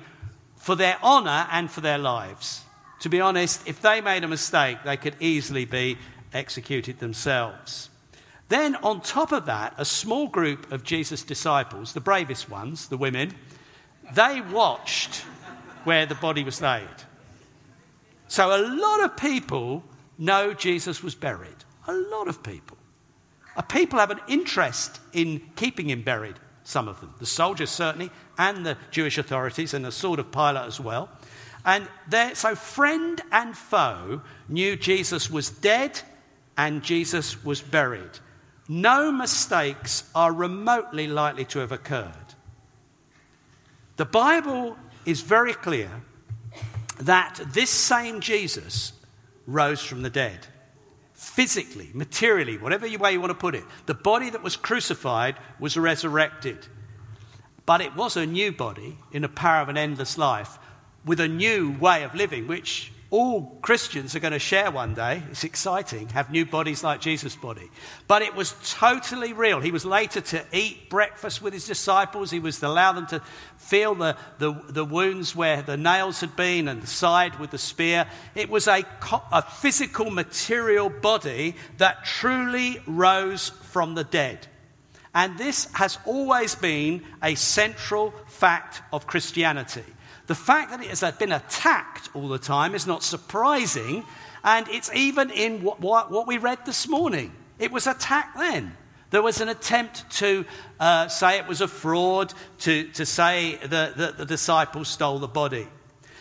for 0.57 0.77
their 0.77 0.99
honor 1.03 1.47
and 1.51 1.71
for 1.71 1.81
their 1.81 1.99
lives. 1.99 2.63
To 3.01 3.09
be 3.09 3.21
honest, 3.21 3.67
if 3.67 3.81
they 3.81 4.03
made 4.03 4.25
a 4.25 4.29
mistake, 4.29 4.79
they 4.85 4.99
could 4.99 5.17
easily 5.21 5.65
be 5.65 5.97
executed 6.35 6.99
themselves. 7.01 7.89
Then, 8.53 8.77
on 8.83 9.01
top 9.01 9.33
of 9.33 9.47
that, 9.47 9.73
a 9.79 9.85
small 9.87 10.29
group 10.29 10.71
of 10.73 10.85
Jesus' 10.85 11.23
disciples, 11.23 11.95
the 11.95 12.03
bravest 12.03 12.51
ones, 12.51 12.87
the 12.89 12.99
women, 12.99 13.35
they 14.13 14.43
watched 14.43 15.25
where 15.85 16.05
the 16.05 16.17
body 16.17 16.45
was 16.45 16.61
laid. 16.61 16.87
So, 18.29 18.55
a 18.55 18.61
lot 18.61 19.03
of 19.03 19.17
people 19.17 19.83
know 20.19 20.53
Jesus 20.53 21.03
was 21.03 21.15
buried. 21.15 21.65
A 21.87 21.95
lot 21.95 22.29
of 22.29 22.43
people. 22.43 22.77
People 23.71 23.99
have 23.99 24.11
an 24.11 24.21
interest 24.29 25.01
in 25.15 25.41
keeping 25.57 25.89
him 25.89 26.03
buried, 26.03 26.39
some 26.63 26.89
of 26.89 27.01
them. 27.01 27.15
The 27.21 27.25
soldiers, 27.25 27.71
certainly, 27.71 28.11
and 28.37 28.67
the 28.67 28.77
Jewish 28.91 29.17
authorities, 29.17 29.73
and 29.73 29.83
the 29.83 29.91
sword 29.91 30.19
of 30.19 30.31
Pilate 30.31 30.67
as 30.67 30.79
well. 30.79 31.09
And 31.65 31.89
so, 32.35 32.55
friend 32.55 33.19
and 33.33 33.57
foe 33.57 34.21
knew 34.47 34.77
Jesus 34.77 35.31
was 35.31 35.49
dead 35.49 36.03
and 36.59 36.83
Jesus 36.83 37.43
was 37.43 37.63
buried 37.63 38.19
no 38.69 39.11
mistakes 39.11 40.11
are 40.15 40.33
remotely 40.33 41.07
likely 41.07 41.45
to 41.47 41.59
have 41.59 41.73
occurred. 41.73 42.13
The 43.97 44.05
Bible 44.05 44.77
is 45.05 45.21
very 45.21 45.53
clear 45.53 45.91
that 47.01 47.41
this 47.53 47.71
same 47.71 48.21
Jesus 48.21 48.93
rose 49.47 49.83
from 49.83 50.03
the 50.03 50.11
dead. 50.11 50.47
Physically, 51.15 51.91
materially, 51.93 52.59
whatever 52.59 52.87
way 52.99 53.13
you 53.13 53.21
want 53.21 53.31
to 53.31 53.35
put 53.35 53.55
it. 53.55 53.65
The 53.87 53.95
body 53.95 54.31
that 54.31 54.43
was 54.43 54.57
crucified 54.57 55.37
was 55.59 55.77
resurrected. 55.77 56.67
But 57.67 57.81
it 57.81 57.95
was 57.95 58.17
a 58.17 58.27
new 58.27 58.53
body 58.53 58.99
in 59.13 59.23
the 59.23 59.29
power 59.29 59.63
of 59.63 59.69
an 59.69 59.77
endless 59.77 60.19
life 60.19 60.59
with 61.05 61.21
a 61.21 61.29
new 61.29 61.73
way 61.81 62.03
of 62.05 62.15
living, 62.15 62.47
which 62.47 62.92
all 63.13 63.59
Christians 63.61 64.17
are 64.17 64.21
going 64.21 64.33
to 64.33 64.39
share 64.39 64.71
one 64.71 64.95
day. 64.95 65.23
It's 65.31 65.45
exciting, 65.45 66.09
have 66.09 66.31
new 66.31 66.47
bodies 66.47 66.83
like 66.83 67.03
Jesus' 67.03 67.37
body. 67.37 67.71
But 68.09 68.23
it 68.23 68.35
was 68.35 68.55
totally 68.65 69.35
real. 69.35 69.61
He 69.61 69.71
was 69.71 69.85
later 69.85 70.23
to 70.23 70.43
eat 70.51 70.89
breakfast 70.89 71.43
with 71.43 71.53
his 71.53 71.67
disciples. 71.67 72.31
He 72.31 72.41
was 72.41 72.59
to 72.61 72.69
allow 72.69 72.93
them 72.93 73.07
to 73.09 73.21
feel 73.59 73.95
the, 73.95 74.17
the, 74.39 74.53
the 74.67 74.85
wounds 74.85 75.37
where 75.37 75.61
the 75.61 75.77
nails 75.77 76.21
had 76.21 76.35
been 76.37 76.69
and 76.69 76.81
the 76.81 76.87
side 76.87 77.39
with 77.39 77.51
the 77.51 77.59
spear. 77.59 78.07
It 78.35 78.49
was 78.49 78.67
a, 78.67 78.83
a 79.31 79.43
physical, 79.43 80.11
material 80.11 80.89
body 80.89 81.57
that 81.77 82.07
truly 82.07 82.81
rose 82.87 83.51
from 83.51 83.95
the 83.95 84.05
dead. 84.05 84.47
And 85.15 85.37
this 85.37 85.67
has 85.75 85.99
always 86.07 86.55
been 86.55 87.03
a 87.23 87.35
central 87.35 88.15
fact 88.27 88.81
of 88.91 89.07
Christianity. 89.07 89.85
The 90.33 90.37
fact 90.37 90.71
that 90.71 90.81
it 90.81 90.89
has 90.89 91.03
been 91.19 91.31
attacked 91.31 92.09
all 92.15 92.27
the 92.27 92.39
time 92.39 92.75
is 92.75 92.87
not 92.87 93.03
surprising, 93.03 94.03
and 94.43 94.67
it's 94.69 94.91
even 94.95 95.29
in 95.29 95.63
what, 95.63 95.79
what, 95.79 96.11
what 96.11 96.27
we 96.27 96.39
read 96.39 96.65
this 96.65 96.89
morning. 96.89 97.33
It 97.59 97.71
was 97.71 97.87
attacked 97.87 98.39
then. 98.39 98.75
There 99.11 99.21
was 99.21 99.43
an 99.43 99.51
attempt 99.51 100.09
to 100.13 100.47
uh, 100.81 101.09
say 101.09 101.37
it 101.37 101.47
was 101.47 101.61
a 101.61 101.69
fraud, 101.69 102.33
to, 102.61 102.85
to 102.93 103.05
say 103.05 103.57
that, 103.57 103.99
that 103.99 104.17
the 104.17 104.25
disciples 104.25 104.89
stole 104.89 105.19
the 105.19 105.29
body. 105.29 105.69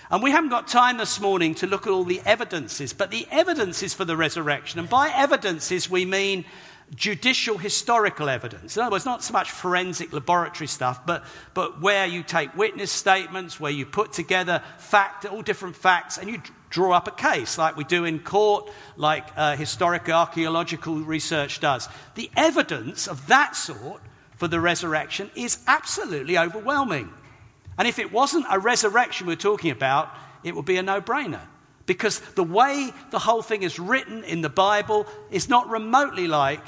And 0.09 0.21
we 0.21 0.31
haven't 0.31 0.49
got 0.49 0.67
time 0.67 0.97
this 0.97 1.21
morning 1.21 1.55
to 1.55 1.67
look 1.67 1.87
at 1.87 1.93
all 1.93 2.03
the 2.03 2.21
evidences, 2.25 2.91
but 2.91 3.11
the 3.11 3.25
evidences 3.31 3.93
for 3.93 4.03
the 4.03 4.17
resurrection, 4.17 4.81
and 4.81 4.89
by 4.89 5.09
evidences 5.15 5.89
we 5.89 6.03
mean 6.03 6.43
judicial 6.95 7.57
historical 7.57 8.27
evidence. 8.27 8.75
In 8.75 8.83
other 8.83 8.91
words, 8.91 9.05
not 9.05 9.23
so 9.23 9.33
much 9.33 9.51
forensic 9.51 10.11
laboratory 10.11 10.67
stuff, 10.67 11.05
but, 11.05 11.23
but 11.53 11.81
where 11.81 12.05
you 12.05 12.21
take 12.21 12.55
witness 12.55 12.91
statements, 12.91 13.59
where 13.59 13.71
you 13.71 13.85
put 13.85 14.11
together 14.11 14.61
fact, 14.77 15.25
all 15.25 15.41
different 15.41 15.75
facts, 15.75 16.17
and 16.17 16.29
you 16.29 16.41
draw 16.69 16.91
up 16.91 17.07
a 17.07 17.11
case 17.11 17.57
like 17.57 17.77
we 17.77 17.83
do 17.83 18.05
in 18.05 18.19
court, 18.19 18.69
like 18.97 19.27
uh, 19.35 19.55
historic 19.55 20.09
archaeological 20.09 20.95
research 20.95 21.59
does. 21.59 21.87
The 22.15 22.29
evidence 22.35 23.07
of 23.07 23.27
that 23.27 23.55
sort 23.55 24.01
for 24.35 24.47
the 24.47 24.59
resurrection 24.59 25.29
is 25.35 25.59
absolutely 25.67 26.37
overwhelming. 26.37 27.09
And 27.77 27.87
if 27.87 27.99
it 27.99 28.11
wasn't 28.11 28.45
a 28.49 28.59
resurrection 28.59 29.27
we're 29.27 29.35
talking 29.35 29.71
about, 29.71 30.09
it 30.43 30.55
would 30.55 30.65
be 30.65 30.77
a 30.77 30.83
no 30.83 30.99
brainer. 30.99 31.41
Because 31.85 32.19
the 32.35 32.43
way 32.43 32.91
the 33.11 33.19
whole 33.19 33.41
thing 33.41 33.63
is 33.63 33.79
written 33.79 34.23
in 34.23 34.41
the 34.41 34.49
Bible 34.49 35.07
is 35.29 35.49
not 35.49 35.69
remotely 35.69 36.27
like 36.27 36.61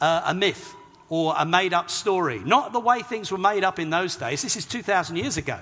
uh, 0.00 0.22
a 0.26 0.34
myth 0.34 0.74
or 1.08 1.34
a 1.36 1.44
made 1.44 1.72
up 1.72 1.90
story. 1.90 2.40
Not 2.40 2.72
the 2.72 2.80
way 2.80 3.02
things 3.02 3.30
were 3.30 3.38
made 3.38 3.64
up 3.64 3.78
in 3.78 3.90
those 3.90 4.16
days. 4.16 4.42
This 4.42 4.56
is 4.56 4.64
2,000 4.64 5.16
years 5.16 5.36
ago. 5.36 5.58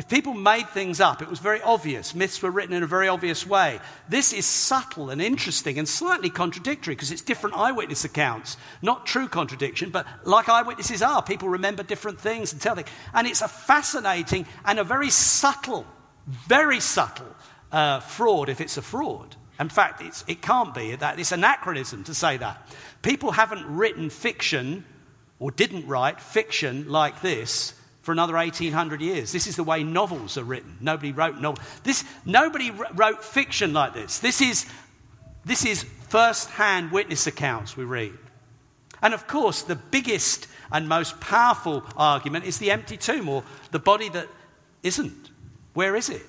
If 0.00 0.08
people 0.08 0.32
made 0.32 0.66
things 0.70 0.98
up, 0.98 1.20
it 1.20 1.28
was 1.28 1.40
very 1.40 1.60
obvious. 1.60 2.14
Myths 2.14 2.40
were 2.40 2.50
written 2.50 2.74
in 2.74 2.82
a 2.82 2.86
very 2.86 3.06
obvious 3.06 3.46
way. 3.46 3.80
This 4.08 4.32
is 4.32 4.46
subtle 4.46 5.10
and 5.10 5.20
interesting 5.20 5.78
and 5.78 5.86
slightly 5.86 6.30
contradictory 6.30 6.94
because 6.94 7.10
it's 7.10 7.20
different 7.20 7.54
eyewitness 7.54 8.06
accounts. 8.06 8.56
Not 8.80 9.04
true 9.04 9.28
contradiction, 9.28 9.90
but 9.90 10.06
like 10.24 10.48
eyewitnesses 10.48 11.02
are. 11.02 11.22
People 11.22 11.50
remember 11.50 11.82
different 11.82 12.18
things 12.18 12.50
and 12.52 12.62
tell 12.62 12.76
things. 12.76 12.88
And 13.12 13.26
it's 13.26 13.42
a 13.42 13.48
fascinating 13.48 14.46
and 14.64 14.78
a 14.78 14.84
very 14.84 15.10
subtle, 15.10 15.84
very 16.26 16.80
subtle 16.80 17.36
uh, 17.70 18.00
fraud 18.00 18.48
if 18.48 18.62
it's 18.62 18.78
a 18.78 18.82
fraud. 18.82 19.36
In 19.60 19.68
fact, 19.68 20.02
it 20.26 20.40
can't 20.40 20.74
be. 20.74 20.96
That, 20.96 21.20
it's 21.20 21.32
anachronism 21.32 22.04
to 22.04 22.14
say 22.14 22.38
that. 22.38 22.66
People 23.02 23.30
haven't 23.30 23.66
written 23.66 24.08
fiction 24.08 24.86
or 25.38 25.50
didn't 25.50 25.86
write 25.86 26.18
fiction 26.18 26.88
like 26.88 27.20
this 27.20 27.74
for 28.00 28.12
another 28.12 28.32
1800 28.34 29.02
years. 29.02 29.32
This 29.32 29.46
is 29.46 29.56
the 29.56 29.64
way 29.64 29.84
novels 29.84 30.38
are 30.38 30.44
written. 30.44 30.78
Nobody 30.80 31.12
wrote 31.12 31.38
novels. 31.38 31.64
This, 31.82 32.04
nobody 32.24 32.70
wrote 32.70 33.22
fiction 33.22 33.74
like 33.74 33.92
this. 33.92 34.18
This 34.18 34.40
is, 34.40 34.64
this 35.44 35.66
is 35.66 35.84
first 36.08 36.48
hand 36.48 36.90
witness 36.90 37.26
accounts 37.26 37.76
we 37.76 37.84
read. 37.84 38.14
And 39.02 39.12
of 39.12 39.26
course, 39.26 39.62
the 39.62 39.76
biggest 39.76 40.46
and 40.72 40.88
most 40.88 41.20
powerful 41.20 41.84
argument 41.98 42.46
is 42.46 42.58
the 42.58 42.70
empty 42.70 42.96
tomb 42.96 43.28
or 43.28 43.44
the 43.72 43.78
body 43.78 44.08
that 44.08 44.28
isn't. 44.82 45.30
Where 45.74 45.96
is 45.96 46.08
it? 46.08 46.22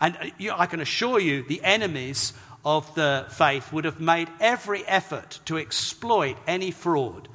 And 0.00 0.16
uh, 0.16 0.54
I 0.56 0.66
can 0.66 0.80
assure 0.80 1.20
you, 1.20 1.42
the 1.42 1.62
enemies 1.62 2.32
of 2.64 2.94
the 2.94 3.26
faith 3.30 3.72
would 3.72 3.84
have 3.84 4.00
made 4.00 4.28
every 4.40 4.86
effort 4.86 5.40
to 5.46 5.58
exploit 5.58 6.36
any 6.46 6.70
fraud. 6.70 7.28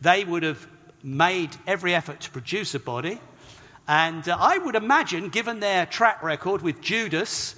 They 0.00 0.24
would 0.24 0.42
have 0.42 0.66
made 1.02 1.56
every 1.66 1.94
effort 1.94 2.20
to 2.20 2.30
produce 2.30 2.74
a 2.74 2.80
body. 2.80 3.20
And 3.88 4.28
uh, 4.28 4.36
I 4.38 4.58
would 4.58 4.74
imagine, 4.74 5.28
given 5.28 5.60
their 5.60 5.86
track 5.86 6.22
record 6.22 6.60
with 6.60 6.80
Judas, 6.80 7.54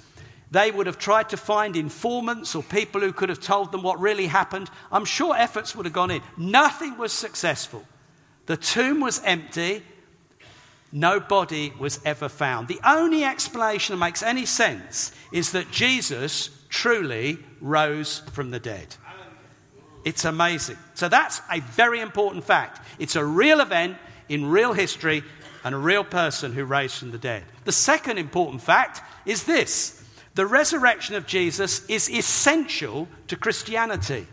they 0.51 0.71
would 0.71 0.87
have 0.87 0.97
tried 0.97 1.29
to 1.29 1.37
find 1.37 1.75
informants 1.75 2.55
or 2.55 2.63
people 2.63 3.01
who 3.01 3.11
could 3.11 3.29
have 3.29 3.39
told 3.39 3.71
them 3.71 3.83
what 3.83 3.99
really 3.99 4.27
happened. 4.27 4.69
I'm 4.91 5.05
sure 5.05 5.35
efforts 5.35 5.75
would 5.75 5.85
have 5.85 5.93
gone 5.93 6.11
in. 6.11 6.21
Nothing 6.37 6.97
was 6.97 7.11
successful. 7.11 7.83
The 8.45 8.57
tomb 8.57 8.99
was 8.99 9.21
empty. 9.23 9.83
No 10.91 11.19
body 11.19 11.73
was 11.77 11.99
ever 12.03 12.29
found. 12.29 12.67
The 12.67 12.79
only 12.83 13.23
explanation 13.23 13.93
that 13.93 14.03
makes 14.03 14.23
any 14.23 14.45
sense 14.45 15.11
is 15.31 15.51
that 15.51 15.69
Jesus 15.69 16.49
truly 16.69 17.39
rose 17.59 18.19
from 18.33 18.51
the 18.51 18.59
dead. 18.59 18.95
It's 20.05 20.25
amazing. 20.25 20.77
So 20.93 21.09
that's 21.09 21.41
a 21.51 21.59
very 21.59 21.99
important 21.99 22.43
fact. 22.43 22.85
It's 22.99 23.15
a 23.15 23.25
real 23.25 23.59
event 23.59 23.97
in 24.29 24.45
real 24.45 24.73
history 24.73 25.23
and 25.63 25.75
a 25.75 25.77
real 25.77 26.03
person 26.03 26.53
who 26.53 26.63
raised 26.63 26.95
from 26.95 27.11
the 27.11 27.17
dead. 27.17 27.43
The 27.65 27.71
second 27.71 28.17
important 28.17 28.61
fact 28.61 29.01
is 29.25 29.43
this 29.43 30.03
the 30.35 30.45
resurrection 30.45 31.15
of 31.15 31.25
Jesus 31.25 31.85
is 31.87 32.09
essential 32.09 33.07
to 33.27 33.35
Christianity. 33.35 34.25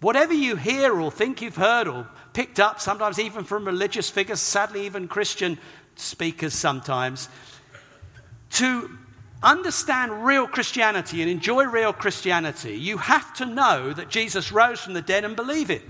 Whatever 0.00 0.34
you 0.34 0.56
hear 0.56 1.00
or 1.00 1.10
think 1.10 1.40
you've 1.40 1.56
heard 1.56 1.88
or 1.88 2.06
picked 2.34 2.60
up, 2.60 2.80
sometimes 2.80 3.18
even 3.18 3.44
from 3.44 3.64
religious 3.64 4.10
figures, 4.10 4.40
sadly, 4.40 4.86
even 4.86 5.08
Christian 5.08 5.58
speakers 5.96 6.54
sometimes, 6.54 7.28
to 8.52 8.90
understand 9.42 10.24
real 10.24 10.46
Christianity 10.46 11.22
and 11.22 11.30
enjoy 11.30 11.64
real 11.64 11.92
Christianity, 11.92 12.76
you 12.76 12.98
have 12.98 13.34
to 13.34 13.46
know 13.46 13.92
that 13.92 14.08
Jesus 14.08 14.52
rose 14.52 14.80
from 14.80 14.94
the 14.94 15.02
dead 15.02 15.24
and 15.24 15.36
believe 15.36 15.70
it. 15.70 15.82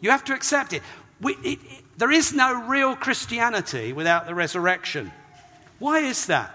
You 0.00 0.10
have 0.10 0.24
to 0.24 0.34
accept 0.34 0.72
it. 0.72 0.82
We, 1.20 1.34
it, 1.34 1.58
it 1.62 1.84
there 1.98 2.10
is 2.10 2.32
no 2.32 2.66
real 2.66 2.96
Christianity 2.96 3.92
without 3.92 4.26
the 4.26 4.34
resurrection. 4.34 5.12
Why 5.78 5.98
is 6.00 6.26
that? 6.26 6.54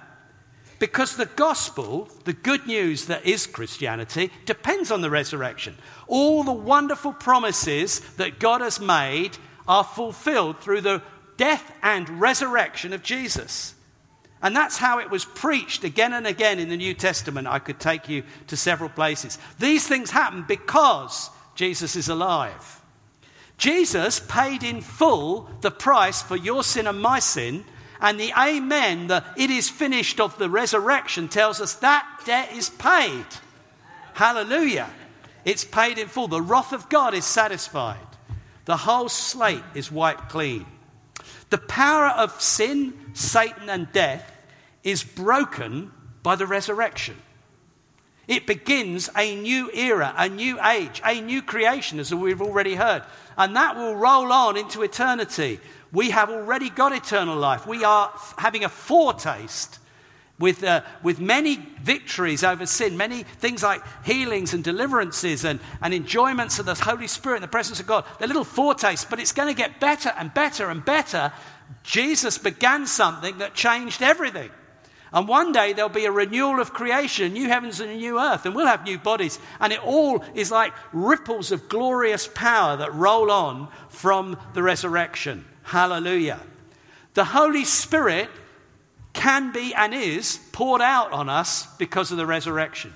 Because 0.79 1.15
the 1.15 1.27
gospel, 1.27 2.10
the 2.24 2.34
good 2.34 2.65
news 2.65 3.05
that 3.05 3.25
is 3.25 3.48
Christianity, 3.48 4.32
depends 4.46 4.91
on 4.91 5.01
the 5.01 5.10
resurrection. 5.10 5.75
All 6.08 6.44
the 6.44 6.51
wonderful 6.51 7.13
promises 7.13 8.00
that 8.17 8.39
God 8.39 8.62
has 8.62 8.79
made 8.79 9.38
are 9.67 9.84
fulfilled 9.84 10.60
through 10.60 10.82
the 10.82 11.01
death 11.38 11.72
and 11.82 12.10
resurrection 12.20 12.91
of 12.91 13.03
Jesus. 13.03 13.75
And 14.46 14.56
that's 14.56 14.78
how 14.78 15.00
it 15.00 15.10
was 15.10 15.25
preached 15.25 15.84
again 15.84 16.14
and 16.14 16.28
again 16.28 16.60
in 16.60 16.70
the 16.70 16.78
New 16.78 16.94
Testament. 16.94 17.48
I 17.48 17.58
could 17.58 17.80
take 17.80 18.08
you 18.08 18.22
to 18.46 18.56
several 18.56 18.92
places. 18.92 19.40
These 19.58 19.88
things 19.88 20.12
happen 20.12 20.46
because 20.48 21.32
Jesus 21.56 21.96
is 21.96 22.10
alive. 22.10 22.80
Jesus 23.58 24.20
paid 24.20 24.62
in 24.62 24.82
full 24.82 25.50
the 25.62 25.72
price 25.72 26.22
for 26.22 26.36
your 26.36 26.64
sin 26.64 26.86
and 26.86 27.02
my 27.02 27.18
sin 27.18 27.66
and 28.00 28.20
the 28.20 28.32
amen, 28.38 29.08
the 29.08 29.24
it 29.36 29.50
is 29.50 29.68
finished 29.68 30.20
of 30.20 30.38
the 30.38 30.48
resurrection, 30.48 31.28
tells 31.28 31.60
us 31.60 31.74
that 31.78 32.08
debt 32.25 32.54
is 32.54 32.70
paid. 32.70 33.25
Hallelujah. 34.14 34.92
It's 35.44 35.66
paid 35.66 35.98
in 35.98 36.08
full. 36.08 36.28
The 36.28 36.40
wrath 36.40 36.72
of 36.72 36.88
God 36.90 37.16
is 37.16 37.25
satisfied. 37.25 37.98
The 38.66 38.78
whole 38.78 39.10
slate 39.10 39.64
is 39.74 39.92
wiped 39.92 40.30
clean. 40.30 40.68
The 41.50 41.58
power 41.58 42.10
of 42.10 42.40
sin, 42.40 42.94
Satan, 43.16 43.72
and 43.72 43.92
death 43.92 44.34
is 44.86 45.04
broken 45.04 45.92
by 46.24 46.38
the 46.38 46.48
resurrection. 46.48 47.18
It 48.27 48.48
begins 48.48 49.10
a 49.15 49.36
new 49.36 49.70
era, 49.72 50.13
a 50.18 50.30
new 50.30 50.60
age, 50.63 51.01
a 51.04 51.20
new 51.22 51.42
creation, 51.42 52.00
as 52.00 52.13
we've 52.13 52.42
already 52.42 52.75
heard. 52.75 53.04
And 53.38 53.56
that 53.56 53.75
will 53.75 53.96
roll 53.96 54.32
on 54.32 54.58
into 54.58 54.82
eternity. 54.82 55.60
We 55.92 56.12
have 56.12 56.30
already 56.30 56.70
got 56.70 56.94
eternal 56.94 57.36
life. 57.36 57.68
We 57.68 57.84
are 57.84 58.12
having 58.38 58.63
a 58.63 58.70
foretaste 58.70 59.80
with, 60.39 60.63
uh, 60.63 60.82
with 61.04 61.20
many 61.20 61.56
victories 61.82 62.44
over 62.44 62.65
sin, 62.65 62.98
many 62.98 63.24
things 63.24 63.63
like 63.63 63.82
healings 64.04 64.54
and 64.54 64.63
deliverances 64.63 65.46
and, 65.46 65.60
and 65.82 65.94
enjoyments 65.94 66.58
of 66.60 66.65
the 66.65 66.74
Holy 66.74 67.08
Spirit 67.08 67.38
and 67.38 67.44
the 67.44 67.48
presence 67.48 67.80
of 67.80 67.88
God. 67.88 68.06
They're 68.18 68.27
little 68.27 68.44
foretastes, 68.44 69.06
but 69.06 69.20
it's 69.20 69.32
going 69.32 69.48
to 69.48 69.58
get 69.58 69.80
better 69.80 70.12
and 70.18 70.34
better 70.34 70.70
and 70.70 70.84
better. 70.84 71.32
Jesus 71.84 72.38
began 72.38 72.88
something 72.88 73.38
that 73.38 73.54
changed 73.54 74.01
everything. 74.01 74.50
And 75.15 75.29
one 75.29 75.53
day 75.53 75.72
there'll 75.72 75.89
be 75.89 76.05
a 76.05 76.12
renewal 76.12 76.60
of 76.60 76.74
creation, 76.74 77.31
new 77.31 77.48
heavens 77.48 77.79
and 77.79 77.89
a 77.89 77.95
new 77.95 78.19
earth, 78.19 78.45
and 78.45 78.53
we'll 78.53 78.67
have 78.67 78.84
new 78.84 79.00
bodies. 79.00 79.39
And 79.62 79.72
it 79.72 79.81
all 79.81 80.22
is 80.36 80.51
like 80.51 80.74
ripples 80.91 81.53
of 81.53 81.69
glorious 81.69 82.27
power 82.27 82.75
that 82.75 82.93
roll 82.93 83.31
on 83.31 83.69
from 83.88 84.38
the 84.53 84.62
resurrection. 84.62 85.45
Hallelujah. 85.63 86.41
The 87.13 87.24
Holy 87.24 87.63
Spirit 87.63 88.29
can 89.13 89.53
be 89.53 89.74
and 89.74 89.93
is 89.93 90.38
poured 90.51 90.81
out 90.81 91.13
on 91.13 91.29
us 91.29 91.65
because 91.77 92.12
of 92.12 92.17
the 92.17 92.25
resurrection. 92.25 92.93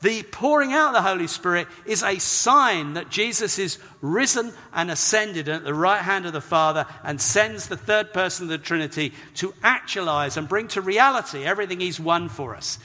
The 0.00 0.22
pouring 0.22 0.72
out 0.72 0.88
of 0.88 0.92
the 0.94 1.08
Holy 1.08 1.26
Spirit 1.26 1.66
is 1.84 2.04
a 2.04 2.20
sign 2.20 2.94
that 2.94 3.10
Jesus 3.10 3.58
is 3.58 3.78
risen 4.00 4.52
and 4.72 4.92
ascended 4.92 5.48
at 5.48 5.64
the 5.64 5.74
right 5.74 6.02
hand 6.02 6.24
of 6.24 6.32
the 6.32 6.40
Father 6.40 6.86
and 7.02 7.20
sends 7.20 7.66
the 7.66 7.76
third 7.76 8.12
person 8.12 8.44
of 8.44 8.50
the 8.50 8.58
Trinity 8.58 9.12
to 9.36 9.52
actualize 9.62 10.36
and 10.36 10.48
bring 10.48 10.68
to 10.68 10.80
reality 10.80 11.44
everything 11.44 11.80
He's 11.80 11.98
won 11.98 12.28
for 12.28 12.54
us. 12.54 12.78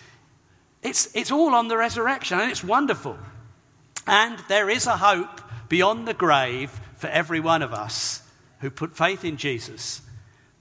It's, 0.81 1.15
it's 1.15 1.31
all 1.31 1.53
on 1.53 1.67
the 1.67 1.77
resurrection 1.77 2.39
and 2.39 2.49
it's 2.49 2.63
wonderful. 2.63 3.17
And 4.07 4.39
there 4.49 4.69
is 4.69 4.87
a 4.87 4.97
hope 4.97 5.39
beyond 5.69 6.07
the 6.07 6.15
grave 6.15 6.71
for 6.95 7.07
every 7.07 7.39
one 7.39 7.61
of 7.61 7.73
us 7.73 8.23
who 8.61 8.71
put 8.71 8.97
faith 8.97 9.23
in 9.23 9.37
Jesus 9.37 10.01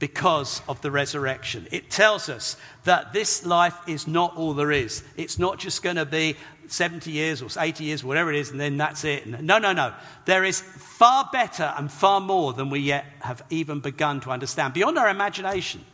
because 0.02 0.62
of 0.68 0.80
the 0.80 0.90
resurrection. 0.90 1.68
It 1.70 1.88
tells 1.88 2.28
us 2.28 2.56
that 2.82 3.12
this 3.12 3.46
life 3.46 3.76
is 3.86 4.08
not 4.08 4.36
all 4.36 4.52
there 4.52 4.72
is. 4.72 5.04
It's 5.16 5.38
not 5.38 5.60
just 5.60 5.80
going 5.80 5.94
to 5.94 6.04
be 6.04 6.34
70 6.66 7.12
years 7.12 7.40
or 7.40 7.46
80 7.56 7.84
years, 7.84 8.02
whatever 8.02 8.32
it 8.32 8.40
is, 8.40 8.50
and 8.50 8.58
then 8.58 8.76
that's 8.76 9.04
it. 9.04 9.28
No, 9.28 9.58
no, 9.58 9.72
no. 9.72 9.94
There 10.24 10.42
is 10.42 10.60
far 10.60 11.30
better 11.32 11.72
and 11.78 11.88
far 11.88 12.20
more 12.20 12.52
than 12.52 12.68
we 12.68 12.80
yet 12.80 13.04
have 13.20 13.44
even 13.48 13.78
begun 13.78 14.18
to 14.22 14.30
understand, 14.30 14.74
beyond 14.74 14.98
our 14.98 15.08
imagination. 15.08 15.84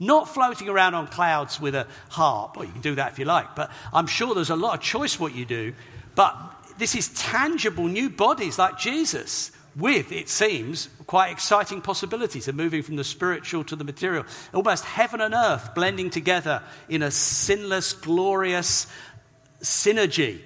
Not 0.00 0.26
floating 0.26 0.70
around 0.70 0.94
on 0.94 1.06
clouds 1.08 1.60
with 1.60 1.74
a 1.74 1.86
harp. 2.08 2.56
Well, 2.56 2.64
you 2.64 2.72
can 2.72 2.80
do 2.80 2.94
that 2.94 3.12
if 3.12 3.18
you 3.18 3.26
like, 3.26 3.54
but 3.54 3.70
I'm 3.92 4.06
sure 4.06 4.34
there's 4.34 4.48
a 4.48 4.56
lot 4.56 4.74
of 4.74 4.80
choice 4.80 5.20
what 5.20 5.34
you 5.34 5.44
do. 5.44 5.74
But 6.14 6.34
this 6.78 6.94
is 6.94 7.08
tangible 7.10 7.88
new 7.88 8.08
bodies 8.08 8.58
like 8.58 8.78
Jesus 8.78 9.50
with, 9.76 10.12
it 10.12 10.28
seems, 10.28 10.88
quite 11.06 11.30
exciting 11.30 11.80
possibilities 11.80 12.48
of 12.48 12.54
moving 12.54 12.82
from 12.82 12.96
the 12.96 13.04
spiritual 13.04 13.64
to 13.64 13.76
the 13.76 13.84
material. 13.84 14.24
Almost 14.52 14.84
heaven 14.84 15.20
and 15.20 15.34
earth 15.34 15.74
blending 15.74 16.10
together 16.10 16.62
in 16.88 17.02
a 17.02 17.10
sinless, 17.10 17.92
glorious 17.92 18.86
synergy 19.60 20.40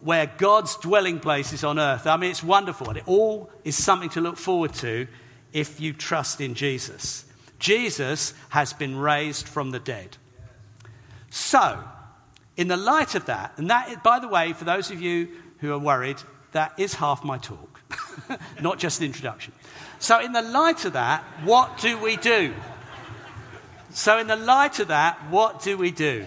where 0.00 0.26
God's 0.36 0.76
dwelling 0.76 1.20
place 1.20 1.52
is 1.52 1.62
on 1.62 1.78
earth. 1.78 2.06
I 2.06 2.16
mean, 2.16 2.30
it's 2.30 2.42
wonderful, 2.42 2.88
and 2.88 2.98
it 2.98 3.04
all 3.06 3.50
is 3.64 3.76
something 3.76 4.10
to 4.10 4.20
look 4.20 4.36
forward 4.36 4.74
to 4.74 5.06
if 5.52 5.80
you 5.80 5.92
trust 5.92 6.40
in 6.40 6.54
Jesus. 6.54 7.24
Jesus 7.58 8.34
has 8.48 8.72
been 8.72 8.96
raised 8.96 9.46
from 9.46 9.70
the 9.70 9.78
dead. 9.78 10.16
So, 11.30 11.82
in 12.56 12.68
the 12.68 12.76
light 12.76 13.14
of 13.14 13.26
that, 13.26 13.52
and 13.56 13.70
that, 13.70 14.02
by 14.02 14.18
the 14.18 14.28
way, 14.28 14.52
for 14.52 14.64
those 14.64 14.90
of 14.90 15.00
you 15.00 15.28
who 15.58 15.72
are 15.72 15.78
worried, 15.78 16.20
that 16.50 16.78
is 16.78 16.94
half 16.94 17.24
my 17.24 17.38
talk. 17.38 17.71
not 18.60 18.78
just 18.78 19.00
an 19.00 19.06
introduction. 19.06 19.52
So, 19.98 20.20
in 20.20 20.32
the 20.32 20.42
light 20.42 20.84
of 20.84 20.94
that, 20.94 21.22
what 21.44 21.78
do 21.78 21.96
we 21.98 22.16
do? 22.16 22.52
So, 23.90 24.18
in 24.18 24.26
the 24.26 24.36
light 24.36 24.78
of 24.80 24.88
that, 24.88 25.18
what 25.30 25.62
do 25.62 25.76
we 25.76 25.90
do? 25.90 26.24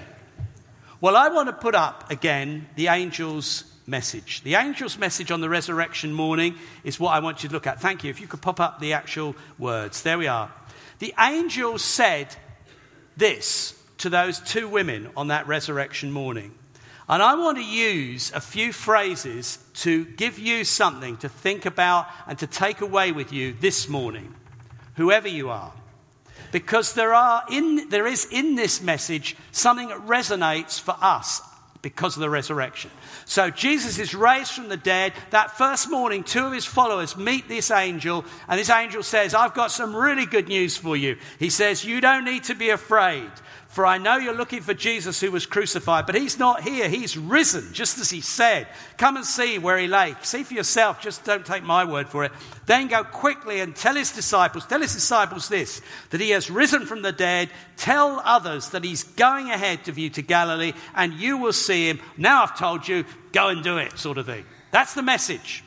Well, 1.01 1.15
I 1.15 1.29
want 1.29 1.49
to 1.49 1.53
put 1.53 1.75
up 1.75 2.09
again 2.09 2.67
the 2.75 2.87
angel's 2.87 3.65
message. 3.87 4.41
The 4.43 4.55
angel's 4.55 4.97
message 4.97 5.31
on 5.31 5.41
the 5.41 5.49
resurrection 5.49 6.13
morning 6.13 6.55
is 6.83 6.99
what 6.99 7.11
I 7.11 7.19
want 7.19 7.43
you 7.43 7.49
to 7.49 7.53
look 7.53 7.67
at. 7.67 7.81
Thank 7.81 8.03
you. 8.03 8.09
If 8.09 8.21
you 8.21 8.27
could 8.27 8.41
pop 8.41 8.59
up 8.59 8.79
the 8.79 8.93
actual 8.93 9.35
words. 9.59 10.01
There 10.01 10.17
we 10.17 10.27
are. 10.27 10.51
The 10.99 11.13
angel 11.19 11.77
said 11.77 12.35
this 13.17 13.79
to 13.99 14.09
those 14.09 14.39
two 14.39 14.67
women 14.67 15.09
on 15.15 15.27
that 15.27 15.47
resurrection 15.47 16.11
morning. 16.11 16.53
And 17.07 17.21
I 17.21 17.35
want 17.35 17.57
to 17.57 17.63
use 17.63 18.31
a 18.33 18.41
few 18.41 18.73
phrases 18.73 19.59
to 19.75 20.05
give 20.05 20.39
you 20.39 20.63
something 20.63 21.17
to 21.17 21.29
think 21.29 21.65
about 21.65 22.07
and 22.27 22.37
to 22.39 22.47
take 22.47 22.81
away 22.81 23.11
with 23.11 23.31
you 23.31 23.53
this 23.53 23.87
morning, 23.87 24.33
whoever 24.95 25.27
you 25.27 25.49
are. 25.49 25.71
Because 26.51 26.93
there, 26.93 27.13
are 27.13 27.43
in, 27.51 27.89
there 27.89 28.07
is 28.07 28.27
in 28.31 28.55
this 28.55 28.81
message 28.81 29.35
something 29.51 29.89
that 29.89 30.07
resonates 30.07 30.79
for 30.79 30.95
us 30.99 31.41
because 31.85 32.15
of 32.15 32.21
the 32.21 32.29
resurrection. 32.31 32.89
So 33.25 33.51
Jesus 33.51 33.99
is 33.99 34.15
raised 34.15 34.53
from 34.53 34.69
the 34.69 34.77
dead. 34.77 35.13
That 35.29 35.55
first 35.55 35.91
morning, 35.91 36.23
two 36.23 36.43
of 36.43 36.51
his 36.51 36.65
followers 36.65 37.15
meet 37.15 37.47
this 37.47 37.69
angel, 37.69 38.25
and 38.47 38.59
this 38.59 38.71
angel 38.71 39.03
says, 39.03 39.35
I've 39.35 39.53
got 39.53 39.69
some 39.69 39.95
really 39.95 40.25
good 40.25 40.47
news 40.47 40.75
for 40.75 40.97
you. 40.97 41.17
He 41.37 41.51
says, 41.51 41.85
You 41.85 42.01
don't 42.01 42.25
need 42.25 42.45
to 42.45 42.55
be 42.55 42.71
afraid. 42.71 43.29
For 43.75 43.85
I 43.85 43.97
know 43.97 44.15
you're 44.15 44.33
looking 44.33 44.61
for 44.61 44.73
Jesus 44.73 45.19
who 45.19 45.31
was 45.31 45.45
crucified, 45.45 46.05
but 46.05 46.15
he's 46.15 46.39
not 46.39 46.63
here. 46.63 46.87
He's 46.87 47.17
risen, 47.17 47.73
just 47.73 47.99
as 47.99 48.09
he 48.09 48.21
said. 48.21 48.67
Come 48.97 49.17
and 49.17 49.25
see 49.25 49.59
where 49.59 49.77
he 49.77 49.85
lay. 49.85 50.15
See 50.21 50.43
for 50.43 50.53
yourself, 50.53 51.01
just 51.01 51.25
don't 51.25 51.45
take 51.45 51.61
my 51.61 51.83
word 51.83 52.07
for 52.07 52.23
it. 52.23 52.31
Then 52.67 52.87
go 52.87 53.03
quickly 53.03 53.59
and 53.59 53.75
tell 53.75 53.95
his 53.95 54.13
disciples, 54.13 54.65
tell 54.65 54.79
his 54.79 54.93
disciples 54.93 55.49
this, 55.49 55.81
that 56.11 56.21
he 56.21 56.29
has 56.29 56.49
risen 56.49 56.85
from 56.85 57.01
the 57.01 57.11
dead. 57.11 57.49
Tell 57.75 58.21
others 58.23 58.69
that 58.69 58.85
he's 58.85 59.03
going 59.03 59.49
ahead 59.49 59.89
of 59.89 59.97
you 59.97 60.09
to 60.11 60.21
Galilee, 60.21 60.71
and 60.95 61.11
you 61.11 61.37
will 61.37 61.51
see 61.51 61.89
him. 61.89 61.99
Now 62.15 62.43
I've 62.43 62.57
told 62.57 62.87
you, 62.87 63.03
go 63.33 63.49
and 63.49 63.61
do 63.61 63.77
it, 63.77 63.99
sort 63.99 64.17
of 64.17 64.25
thing. 64.25 64.45
That's 64.71 64.93
the 64.93 65.03
message. 65.03 65.65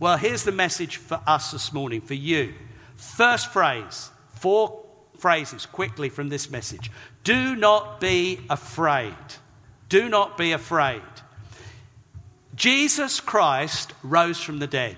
Well, 0.00 0.16
here's 0.16 0.44
the 0.44 0.50
message 0.50 0.96
for 0.96 1.20
us 1.26 1.50
this 1.50 1.74
morning, 1.74 2.00
for 2.00 2.14
you. 2.14 2.54
First 2.96 3.52
phrase, 3.52 4.10
four 4.36 4.82
phrases 5.22 5.66
quickly 5.66 6.08
from 6.08 6.28
this 6.28 6.50
message. 6.50 6.90
Do 7.22 7.54
not 7.54 8.00
be 8.00 8.40
afraid. 8.50 9.14
Do 9.88 10.08
not 10.08 10.36
be 10.36 10.50
afraid. 10.50 11.00
Jesus 12.56 13.20
Christ 13.20 13.94
rose 14.02 14.40
from 14.40 14.58
the 14.58 14.66
dead. 14.66 14.96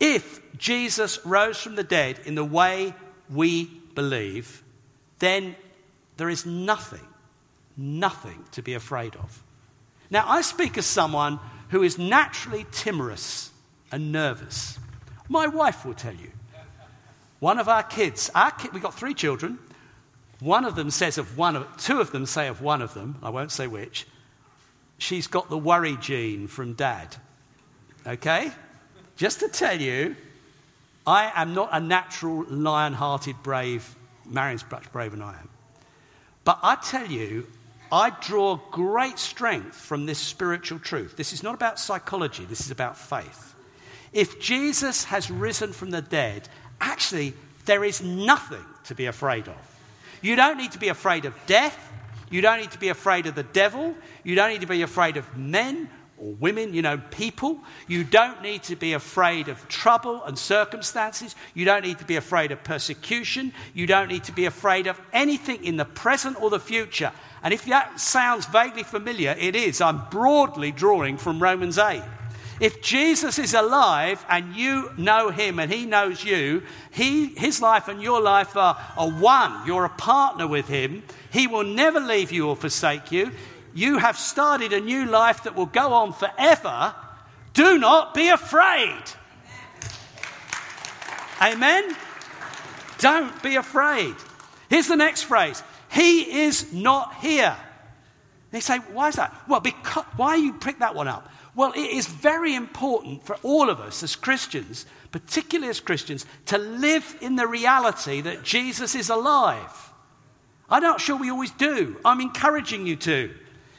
If 0.00 0.40
Jesus 0.58 1.24
rose 1.24 1.58
from 1.58 1.76
the 1.76 1.84
dead 1.84 2.18
in 2.24 2.34
the 2.34 2.44
way 2.44 2.92
we 3.30 3.66
believe, 3.94 4.64
then 5.20 5.54
there 6.16 6.28
is 6.28 6.44
nothing, 6.44 7.06
nothing 7.76 8.44
to 8.50 8.62
be 8.62 8.74
afraid 8.74 9.14
of. 9.14 9.44
Now, 10.10 10.24
I 10.26 10.42
speak 10.42 10.76
as 10.76 10.86
someone 10.86 11.38
who 11.68 11.84
is 11.84 11.98
naturally 11.98 12.66
timorous 12.72 13.52
and 13.92 14.10
nervous. 14.10 14.78
My 15.28 15.46
wife 15.46 15.84
will 15.84 15.94
tell 15.94 16.14
you. 16.14 16.32
One 17.40 17.58
of 17.58 17.68
our 17.68 17.82
kids, 17.82 18.30
our 18.34 18.50
kid, 18.50 18.72
we've 18.72 18.82
got 18.82 18.94
three 18.94 19.14
children. 19.14 19.58
One 20.40 20.64
of 20.64 20.74
them 20.74 20.90
says 20.90 21.18
of 21.18 21.36
one 21.36 21.56
of, 21.56 21.76
two 21.78 22.00
of 22.00 22.12
them 22.12 22.26
say 22.26 22.48
of 22.48 22.62
one 22.62 22.82
of 22.82 22.94
them, 22.94 23.16
I 23.22 23.30
won't 23.30 23.50
say 23.50 23.66
which, 23.66 24.06
she's 24.98 25.26
got 25.26 25.50
the 25.50 25.58
worry 25.58 25.96
gene 25.96 26.46
from 26.46 26.74
dad. 26.74 27.16
Okay? 28.06 28.50
Just 29.16 29.40
to 29.40 29.48
tell 29.48 29.78
you, 29.80 30.16
I 31.06 31.32
am 31.34 31.54
not 31.54 31.70
a 31.72 31.80
natural 31.80 32.44
lion 32.48 32.92
hearted, 32.92 33.36
brave, 33.42 33.96
Marion's 34.24 34.64
much 34.70 34.90
braver 34.92 35.16
than 35.16 35.24
I 35.24 35.32
am. 35.32 35.48
But 36.44 36.58
I 36.62 36.76
tell 36.76 37.06
you, 37.06 37.46
I 37.92 38.10
draw 38.20 38.56
great 38.70 39.18
strength 39.18 39.74
from 39.74 40.06
this 40.06 40.18
spiritual 40.18 40.78
truth. 40.78 41.16
This 41.16 41.32
is 41.32 41.42
not 41.42 41.54
about 41.54 41.78
psychology, 41.78 42.44
this 42.44 42.60
is 42.60 42.70
about 42.70 42.96
faith. 42.96 43.54
If 44.12 44.40
Jesus 44.40 45.04
has 45.04 45.30
risen 45.30 45.72
from 45.72 45.90
the 45.90 46.02
dead 46.02 46.48
actually, 46.80 47.34
there 47.64 47.84
is 47.84 48.02
nothing 48.02 48.64
to 48.84 48.94
be 48.94 49.06
afraid 49.06 49.48
of. 49.48 49.56
You 50.22 50.36
don't 50.36 50.58
need 50.58 50.72
to 50.72 50.78
be 50.78 50.88
afraid 50.88 51.24
of 51.24 51.34
death. 51.46 51.78
You 52.30 52.40
don't 52.40 52.60
need 52.60 52.70
to 52.72 52.78
be 52.78 52.88
afraid 52.88 53.26
of 53.26 53.34
the 53.34 53.42
devil. 53.42 53.94
You 54.24 54.34
don't 54.34 54.50
need 54.50 54.60
to 54.60 54.66
be 54.66 54.82
afraid 54.82 55.16
of 55.16 55.36
men 55.36 55.88
or 56.18 56.32
women, 56.34 56.74
you 56.74 56.82
know, 56.82 56.98
people. 57.10 57.58
You 57.88 58.04
don't 58.04 58.42
need 58.42 58.62
to 58.64 58.76
be 58.76 58.92
afraid 58.92 59.48
of 59.48 59.66
trouble 59.68 60.22
and 60.24 60.38
circumstances. 60.38 61.34
You 61.54 61.64
don't 61.64 61.82
need 61.82 61.98
to 61.98 62.04
be 62.04 62.16
afraid 62.16 62.52
of 62.52 62.62
persecution. 62.62 63.52
You 63.74 63.86
don't 63.86 64.08
need 64.08 64.24
to 64.24 64.32
be 64.32 64.44
afraid 64.44 64.86
of 64.86 65.00
anything 65.12 65.64
in 65.64 65.76
the 65.76 65.84
present 65.84 66.40
or 66.40 66.50
the 66.50 66.60
future. 66.60 67.12
And 67.42 67.54
if 67.54 67.64
that 67.66 67.98
sounds 67.98 68.46
vaguely 68.46 68.82
familiar, 68.82 69.34
it 69.38 69.56
is. 69.56 69.80
I'm 69.80 70.02
broadly 70.10 70.72
drawing 70.72 71.16
from 71.16 71.42
Romans 71.42 71.78
8. 71.78 72.02
If 72.60 72.82
Jesus 72.82 73.38
is 73.38 73.54
alive 73.54 74.24
and 74.28 74.54
you 74.54 74.90
know 74.98 75.30
him 75.30 75.58
and 75.58 75.72
he 75.72 75.86
knows 75.86 76.22
you, 76.22 76.62
he, 76.90 77.28
his 77.28 77.62
life 77.62 77.88
and 77.88 78.02
your 78.02 78.20
life 78.20 78.54
are, 78.54 78.78
are 78.98 79.10
one. 79.10 79.66
You're 79.66 79.86
a 79.86 79.88
partner 79.88 80.46
with 80.46 80.68
him. 80.68 81.02
He 81.32 81.46
will 81.46 81.64
never 81.64 82.00
leave 82.00 82.30
you 82.30 82.48
or 82.48 82.56
forsake 82.56 83.10
you. 83.10 83.32
You 83.72 83.96
have 83.96 84.18
started 84.18 84.74
a 84.74 84.80
new 84.80 85.06
life 85.06 85.44
that 85.44 85.56
will 85.56 85.66
go 85.66 85.94
on 85.94 86.12
forever. 86.12 86.94
Do 87.54 87.78
not 87.78 88.12
be 88.12 88.28
afraid. 88.28 89.02
Amen? 91.40 91.96
Don't 92.98 93.42
be 93.42 93.56
afraid. 93.56 94.14
Here's 94.68 94.86
the 94.86 94.96
next 94.96 95.22
phrase 95.22 95.62
He 95.90 96.42
is 96.44 96.72
not 96.74 97.14
here. 97.16 97.56
They 98.50 98.60
say, 98.60 98.78
why 98.78 99.08
is 99.08 99.16
that? 99.16 99.34
Well, 99.48 99.60
because, 99.60 100.04
why 100.16 100.34
you 100.34 100.52
pick 100.54 100.80
that 100.80 100.94
one 100.94 101.08
up? 101.08 101.30
Well, 101.54 101.72
it 101.72 101.80
is 101.80 102.06
very 102.06 102.54
important 102.54 103.24
for 103.26 103.36
all 103.42 103.70
of 103.70 103.80
us 103.80 104.02
as 104.02 104.14
Christians, 104.16 104.86
particularly 105.10 105.70
as 105.70 105.80
Christians, 105.80 106.24
to 106.46 106.58
live 106.58 107.16
in 107.20 107.36
the 107.36 107.46
reality 107.46 108.20
that 108.20 108.44
Jesus 108.44 108.94
is 108.94 109.10
alive. 109.10 109.92
I'm 110.68 110.82
not 110.82 111.00
sure 111.00 111.16
we 111.16 111.30
always 111.30 111.50
do. 111.50 111.96
I'm 112.04 112.20
encouraging 112.20 112.86
you 112.86 112.96
to. 112.96 113.34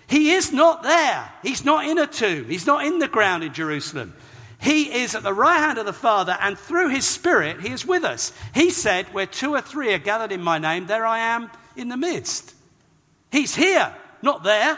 He 0.07 0.31
is 0.31 0.51
not 0.51 0.83
there. 0.83 1.31
He's 1.41 1.63
not 1.63 1.85
in 1.87 1.97
a 1.97 2.05
tomb. 2.05 2.49
He's 2.49 2.67
not 2.67 2.85
in 2.85 2.99
the 2.99 3.07
ground 3.07 3.45
in 3.45 3.53
Jerusalem. 3.53 4.13
He 4.59 5.01
is 5.01 5.15
at 5.15 5.23
the 5.23 5.33
right 5.33 5.57
hand 5.57 5.79
of 5.79 5.85
the 5.85 5.93
Father, 5.93 6.37
and 6.39 6.57
through 6.57 6.89
his 6.89 7.07
Spirit, 7.07 7.61
he 7.61 7.69
is 7.69 7.85
with 7.85 8.03
us. 8.03 8.33
He 8.53 8.69
said, 8.69 9.11
Where 9.13 9.25
two 9.25 9.55
or 9.55 9.61
three 9.61 9.93
are 9.93 9.99
gathered 9.99 10.33
in 10.33 10.43
my 10.43 10.59
name, 10.59 10.85
there 10.85 11.05
I 11.05 11.19
am 11.19 11.49
in 11.75 11.87
the 11.87 11.97
midst. 11.97 12.53
He's 13.31 13.55
here, 13.55 13.95
not 14.21 14.43
there. 14.43 14.77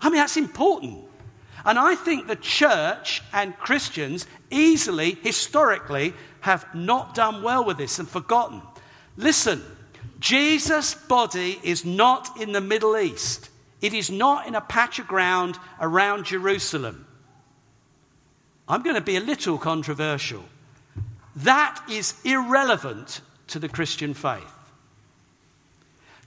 I 0.00 0.08
mean, 0.08 0.18
that's 0.18 0.36
important. 0.36 1.05
And 1.66 1.80
I 1.80 1.96
think 1.96 2.28
the 2.28 2.36
church 2.36 3.22
and 3.32 3.58
Christians 3.58 4.28
easily, 4.50 5.18
historically, 5.22 6.14
have 6.40 6.72
not 6.72 7.16
done 7.16 7.42
well 7.42 7.64
with 7.64 7.76
this 7.76 7.98
and 7.98 8.08
forgotten. 8.08 8.62
Listen, 9.16 9.62
Jesus' 10.20 10.94
body 10.94 11.58
is 11.64 11.84
not 11.84 12.40
in 12.40 12.52
the 12.52 12.60
Middle 12.60 12.96
East, 12.96 13.50
it 13.82 13.92
is 13.92 14.10
not 14.10 14.46
in 14.46 14.54
a 14.54 14.60
patch 14.60 15.00
of 15.00 15.08
ground 15.08 15.58
around 15.80 16.24
Jerusalem. 16.24 17.04
I'm 18.68 18.82
going 18.82 18.94
to 18.94 19.02
be 19.02 19.16
a 19.16 19.20
little 19.20 19.58
controversial. 19.58 20.44
That 21.36 21.82
is 21.90 22.14
irrelevant 22.24 23.20
to 23.48 23.58
the 23.58 23.68
Christian 23.68 24.14
faith. 24.14 24.55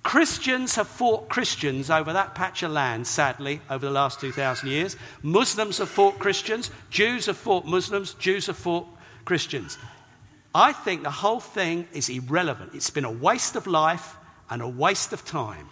Christians 0.03 0.75
have 0.75 0.87
fought 0.87 1.29
Christians 1.29 1.89
over 1.89 2.13
that 2.13 2.33
patch 2.33 2.63
of 2.63 2.71
land, 2.71 3.05
sadly, 3.05 3.61
over 3.69 3.85
the 3.85 3.91
last 3.91 4.19
2,000 4.21 4.67
years. 4.69 4.95
Muslims 5.21 5.77
have 5.79 5.89
fought 5.89 6.19
Christians. 6.19 6.71
Jews 6.89 7.25
have 7.25 7.37
fought 7.37 7.65
Muslims. 7.65 8.13
Jews 8.13 8.47
have 8.47 8.57
fought 8.57 8.87
Christians. 9.25 9.77
I 10.55 10.71
think 10.71 11.03
the 11.03 11.11
whole 11.11 11.41
thing 11.41 11.87
is 11.93 12.09
irrelevant. 12.09 12.71
It's 12.73 12.89
been 12.89 13.05
a 13.05 13.11
waste 13.11 13.55
of 13.55 13.67
life 13.67 14.15
and 14.49 14.61
a 14.61 14.67
waste 14.67 15.13
of 15.13 15.25
time. 15.25 15.69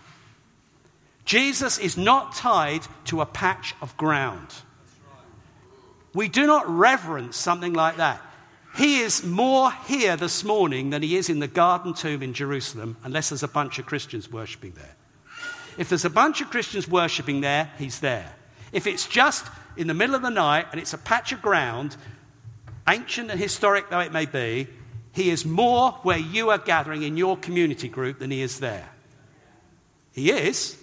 Jesus 1.26 1.78
is 1.78 1.98
not 1.98 2.36
tied 2.36 2.82
to 3.06 3.22
a 3.22 3.26
patch 3.26 3.76
of 3.82 3.96
ground. 3.98 4.48
We 6.14 6.30
do 6.30 6.46
not 6.46 6.70
reverence 6.70 7.38
something 7.38 7.74
like 7.74 7.98
that. 7.98 8.22
He 8.78 9.00
is 9.00 9.24
more 9.24 9.72
here 9.88 10.16
this 10.16 10.44
morning 10.44 10.92
than 10.92 11.02
he 11.02 11.18
is 11.18 11.30
in 11.30 11.40
the 11.40 11.48
garden 11.48 11.96
tomb 11.96 12.22
in 12.22 12.34
Jerusalem, 12.34 12.96
unless 13.04 13.30
there's 13.30 13.42
a 13.42 13.48
bunch 13.48 13.80
of 13.80 13.88
Christians 13.88 14.32
worshipping 14.32 14.74
there. 14.74 14.96
If 15.80 15.90
there's 15.90 16.06
a 16.06 16.12
bunch 16.12 16.42
of 16.42 16.52
Christians 16.52 16.88
worshipping 16.88 17.42
there, 17.42 17.72
he's 17.80 18.00
there. 18.02 18.36
If 18.72 18.86
it's 18.86 19.08
just 19.08 19.48
in 19.78 19.88
the 19.88 19.96
middle 19.96 20.16
of 20.16 20.22
the 20.22 20.30
night 20.30 20.68
and 20.72 20.80
it's 20.80 20.94
a 20.94 21.00
patch 21.00 21.32
of 21.32 21.42
ground, 21.42 21.98
ancient 22.88 23.32
and 23.32 23.40
historic 23.40 23.90
though 23.90 24.00
it 24.00 24.12
may 24.12 24.28
be, 24.28 24.68
he 25.12 25.32
is 25.32 25.44
more 25.44 25.94
where 26.04 26.20
you 26.20 26.52
are 26.52 26.60
gathering 26.60 27.02
in 27.02 27.18
your 27.18 27.36
community 27.36 27.88
group 27.88 28.20
than 28.20 28.30
he 28.30 28.44
is 28.44 28.60
there. 28.60 28.90
He 30.12 30.32
is. 30.32 30.78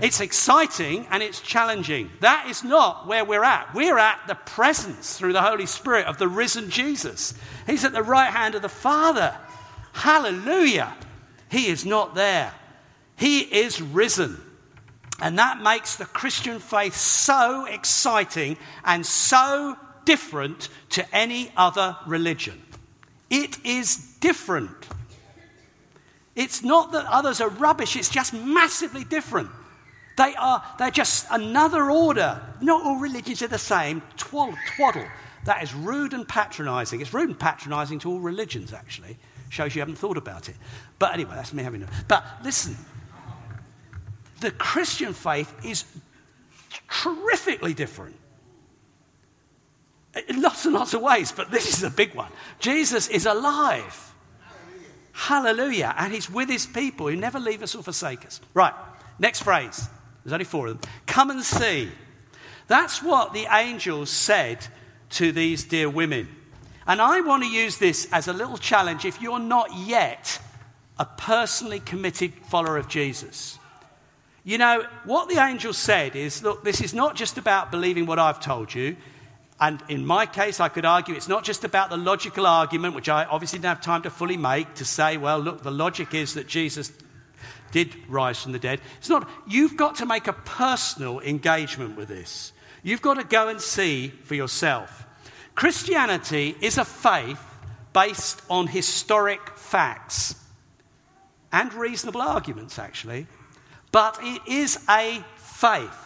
It's 0.00 0.20
exciting 0.20 1.06
and 1.10 1.22
it's 1.22 1.40
challenging. 1.40 2.10
That 2.20 2.46
is 2.48 2.64
not 2.64 3.06
where 3.06 3.24
we're 3.24 3.44
at. 3.44 3.74
We're 3.74 3.98
at 3.98 4.26
the 4.26 4.34
presence 4.34 5.16
through 5.16 5.32
the 5.32 5.42
Holy 5.42 5.66
Spirit 5.66 6.06
of 6.06 6.18
the 6.18 6.28
risen 6.28 6.70
Jesus. 6.70 7.34
He's 7.66 7.84
at 7.84 7.92
the 7.92 8.02
right 8.02 8.32
hand 8.32 8.54
of 8.54 8.62
the 8.62 8.68
Father. 8.68 9.36
Hallelujah. 9.92 10.92
He 11.50 11.68
is 11.68 11.84
not 11.84 12.14
there, 12.14 12.52
He 13.16 13.40
is 13.40 13.80
risen. 13.80 14.40
And 15.20 15.38
that 15.38 15.62
makes 15.62 15.94
the 15.94 16.04
Christian 16.04 16.58
faith 16.58 16.96
so 16.96 17.66
exciting 17.66 18.56
and 18.84 19.06
so 19.06 19.76
different 20.04 20.68
to 20.90 21.14
any 21.14 21.52
other 21.56 21.96
religion. 22.08 22.60
It 23.30 23.64
is 23.64 23.96
different. 24.18 24.88
It's 26.34 26.64
not 26.64 26.90
that 26.92 27.06
others 27.06 27.40
are 27.40 27.50
rubbish, 27.50 27.94
it's 27.94 28.08
just 28.08 28.34
massively 28.34 29.04
different. 29.04 29.50
They 30.22 30.36
are, 30.36 30.62
they're 30.78 30.92
just 30.92 31.26
another 31.32 31.90
order. 31.90 32.40
Not 32.60 32.84
all 32.84 32.96
religions 32.96 33.42
are 33.42 33.48
the 33.48 33.58
same. 33.58 34.02
Twaddle, 34.16 34.54
twaddle. 34.76 35.04
That 35.46 35.64
is 35.64 35.74
rude 35.74 36.14
and 36.14 36.28
patronizing. 36.28 37.00
It's 37.00 37.12
rude 37.12 37.28
and 37.28 37.38
patronizing 37.38 37.98
to 38.00 38.10
all 38.10 38.20
religions, 38.20 38.72
actually. 38.72 39.18
Shows 39.48 39.74
you 39.74 39.80
haven't 39.80 39.96
thought 39.96 40.16
about 40.16 40.48
it. 40.48 40.54
But 41.00 41.12
anyway, 41.12 41.32
that's 41.34 41.52
me 41.52 41.64
having 41.64 41.82
a. 41.82 41.88
But 42.06 42.24
listen, 42.44 42.76
the 44.40 44.52
Christian 44.52 45.12
faith 45.12 45.52
is 45.64 45.84
terrifically 46.88 47.74
different 47.74 48.14
in 50.28 50.40
lots 50.40 50.66
and 50.66 50.74
lots 50.74 50.94
of 50.94 51.02
ways, 51.02 51.32
but 51.32 51.50
this 51.50 51.66
is 51.76 51.82
a 51.82 51.90
big 51.90 52.14
one. 52.14 52.30
Jesus 52.60 53.08
is 53.08 53.26
alive. 53.26 54.14
Hallelujah. 55.10 55.86
Hallelujah. 55.86 55.94
And 55.98 56.12
he's 56.12 56.30
with 56.30 56.48
his 56.48 56.64
people 56.64 57.08
who 57.08 57.16
never 57.16 57.40
leave 57.40 57.62
us 57.62 57.74
or 57.74 57.82
forsake 57.82 58.24
us. 58.24 58.40
Right, 58.54 58.74
next 59.18 59.42
phrase. 59.42 59.88
There's 60.24 60.32
only 60.32 60.44
four 60.44 60.68
of 60.68 60.80
them. 60.80 60.90
Come 61.06 61.30
and 61.30 61.42
see. 61.42 61.90
That's 62.68 63.02
what 63.02 63.32
the 63.32 63.46
angels 63.50 64.10
said 64.10 64.66
to 65.10 65.32
these 65.32 65.64
dear 65.64 65.90
women. 65.90 66.28
And 66.86 67.00
I 67.00 67.20
want 67.20 67.42
to 67.42 67.48
use 67.48 67.78
this 67.78 68.08
as 68.12 68.28
a 68.28 68.32
little 68.32 68.58
challenge 68.58 69.04
if 69.04 69.20
you're 69.20 69.38
not 69.38 69.68
yet 69.76 70.40
a 70.98 71.04
personally 71.04 71.80
committed 71.80 72.32
follower 72.50 72.76
of 72.76 72.88
Jesus. 72.88 73.58
You 74.44 74.58
know, 74.58 74.84
what 75.04 75.28
the 75.28 75.38
angels 75.38 75.78
said 75.78 76.16
is 76.16 76.42
look, 76.42 76.64
this 76.64 76.80
is 76.80 76.92
not 76.92 77.14
just 77.14 77.38
about 77.38 77.70
believing 77.70 78.06
what 78.06 78.18
I've 78.18 78.40
told 78.40 78.74
you. 78.74 78.96
And 79.60 79.80
in 79.88 80.04
my 80.04 80.26
case, 80.26 80.58
I 80.58 80.68
could 80.68 80.84
argue 80.84 81.14
it's 81.14 81.28
not 81.28 81.44
just 81.44 81.62
about 81.62 81.88
the 81.88 81.96
logical 81.96 82.46
argument, 82.46 82.96
which 82.96 83.08
I 83.08 83.24
obviously 83.24 83.60
didn't 83.60 83.76
have 83.76 83.80
time 83.80 84.02
to 84.02 84.10
fully 84.10 84.36
make, 84.36 84.74
to 84.74 84.84
say, 84.84 85.16
well, 85.16 85.38
look, 85.38 85.62
the 85.62 85.70
logic 85.70 86.14
is 86.14 86.34
that 86.34 86.48
Jesus 86.48 86.90
did 87.72 87.96
rise 88.08 88.40
from 88.40 88.52
the 88.52 88.58
dead. 88.58 88.80
It's 88.98 89.08
not, 89.08 89.28
you've 89.48 89.76
got 89.76 89.96
to 89.96 90.06
make 90.06 90.28
a 90.28 90.32
personal 90.32 91.20
engagement 91.20 91.96
with 91.96 92.08
this. 92.08 92.52
You've 92.84 93.02
got 93.02 93.14
to 93.14 93.24
go 93.24 93.48
and 93.48 93.60
see 93.60 94.08
for 94.08 94.34
yourself. 94.34 95.06
Christianity 95.54 96.54
is 96.60 96.78
a 96.78 96.84
faith 96.84 97.40
based 97.92 98.40
on 98.48 98.68
historic 98.68 99.56
facts 99.56 100.34
and 101.52 101.72
reasonable 101.74 102.22
arguments, 102.22 102.78
actually, 102.78 103.26
but 103.90 104.18
it 104.22 104.40
is 104.46 104.78
a 104.88 105.22
faith. 105.36 105.98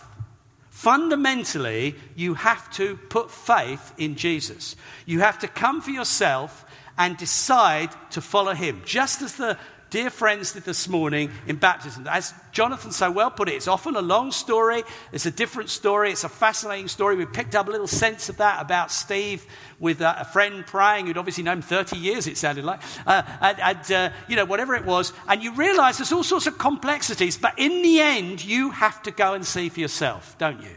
Fundamentally, 0.70 1.94
you 2.16 2.34
have 2.34 2.70
to 2.72 2.96
put 2.96 3.30
faith 3.30 3.94
in 3.96 4.16
Jesus. 4.16 4.76
You 5.06 5.20
have 5.20 5.38
to 5.38 5.48
come 5.48 5.80
for 5.80 5.90
yourself 5.90 6.66
and 6.98 7.16
decide 7.16 7.90
to 8.10 8.20
follow 8.20 8.52
him. 8.52 8.82
Just 8.84 9.22
as 9.22 9.36
the 9.36 9.56
dear 9.90 10.10
friends 10.10 10.52
did 10.52 10.64
this 10.64 10.88
morning 10.88 11.30
in 11.46 11.56
baptism. 11.56 12.06
As 12.08 12.34
Jonathan 12.52 12.90
so 12.90 13.10
well 13.10 13.30
put 13.30 13.48
it, 13.48 13.54
it's 13.54 13.68
often 13.68 13.96
a 13.96 14.02
long 14.02 14.32
story, 14.32 14.82
it's 15.12 15.26
a 15.26 15.30
different 15.30 15.70
story, 15.70 16.10
it's 16.10 16.24
a 16.24 16.28
fascinating 16.28 16.88
story. 16.88 17.16
We 17.16 17.26
picked 17.26 17.54
up 17.54 17.68
a 17.68 17.70
little 17.70 17.86
sense 17.86 18.28
of 18.28 18.38
that 18.38 18.60
about 18.60 18.90
Steve 18.90 19.46
with 19.78 20.02
uh, 20.02 20.16
a 20.18 20.24
friend 20.24 20.66
praying 20.66 21.06
who'd 21.06 21.18
obviously 21.18 21.44
known 21.44 21.62
30 21.62 21.96
years, 21.96 22.26
it 22.26 22.36
sounded 22.36 22.64
like, 22.64 22.80
uh, 23.06 23.22
and, 23.40 23.60
and 23.60 23.92
uh, 23.92 24.10
you 24.28 24.36
know, 24.36 24.44
whatever 24.44 24.74
it 24.74 24.84
was. 24.84 25.12
And 25.28 25.42
you 25.42 25.52
realize 25.54 25.98
there's 25.98 26.12
all 26.12 26.24
sorts 26.24 26.46
of 26.46 26.58
complexities, 26.58 27.36
but 27.36 27.58
in 27.58 27.82
the 27.82 28.00
end, 28.00 28.44
you 28.44 28.70
have 28.70 29.02
to 29.02 29.10
go 29.10 29.34
and 29.34 29.44
see 29.44 29.68
for 29.68 29.80
yourself, 29.80 30.36
don't 30.38 30.62
you? 30.62 30.76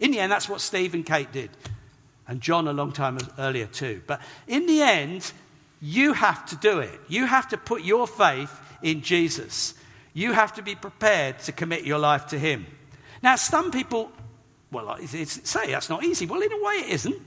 In 0.00 0.10
the 0.10 0.18
end, 0.18 0.30
that's 0.30 0.48
what 0.48 0.60
Steve 0.60 0.94
and 0.94 1.06
Kate 1.06 1.30
did. 1.32 1.50
And 2.28 2.40
John 2.40 2.66
a 2.66 2.72
long 2.72 2.92
time 2.92 3.18
earlier, 3.38 3.66
too. 3.66 4.02
But 4.06 4.20
in 4.48 4.66
the 4.66 4.82
end, 4.82 5.32
you 5.80 6.12
have 6.12 6.46
to 6.46 6.56
do 6.56 6.80
it. 6.80 7.00
You 7.08 7.26
have 7.26 7.48
to 7.48 7.56
put 7.56 7.82
your 7.82 8.06
faith 8.06 8.52
in 8.82 9.02
Jesus. 9.02 9.74
You 10.14 10.32
have 10.32 10.54
to 10.54 10.62
be 10.62 10.74
prepared 10.74 11.38
to 11.40 11.52
commit 11.52 11.84
your 11.84 11.98
life 11.98 12.28
to 12.28 12.38
Him. 12.38 12.66
Now, 13.22 13.36
some 13.36 13.70
people, 13.70 14.10
well, 14.70 14.96
say 15.06 15.70
that's 15.70 15.88
not 15.88 16.04
easy. 16.04 16.26
Well, 16.26 16.40
in 16.40 16.52
a 16.52 16.62
way, 16.62 16.74
it 16.74 16.90
isn't. 16.90 17.22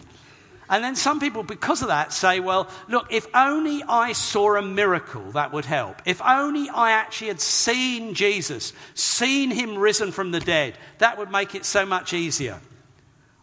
And 0.70 0.84
then 0.84 0.96
some 0.96 1.20
people, 1.20 1.42
because 1.42 1.82
of 1.82 1.88
that, 1.88 2.14
say, 2.14 2.40
well, 2.40 2.70
look, 2.88 3.12
if 3.12 3.26
only 3.34 3.84
I 3.90 4.14
saw 4.14 4.56
a 4.56 4.62
miracle, 4.62 5.32
that 5.32 5.52
would 5.52 5.66
help. 5.66 6.04
If 6.06 6.22
only 6.22 6.70
I 6.70 6.92
actually 6.92 7.30
had 7.30 7.42
seen 7.42 8.14
Jesus, 8.14 8.72
seen 8.94 9.50
him 9.50 9.80
risen 9.80 10.12
from 10.12 10.30
the 10.30 10.40
dead, 10.40 10.78
that 11.00 11.18
would 11.18 11.32
make 11.32 11.56
it 11.56 11.66
so 11.66 11.88
much 11.88 12.14
easier. 12.14 12.60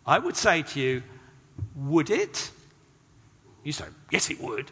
I 0.06 0.20
would 0.20 0.36
say 0.36 0.62
to 0.62 0.80
you, 0.80 1.02
would 1.74 2.10
it? 2.10 2.50
You 3.64 3.72
say, 3.72 3.86
yes, 4.12 4.30
it 4.30 4.40
would. 4.40 4.70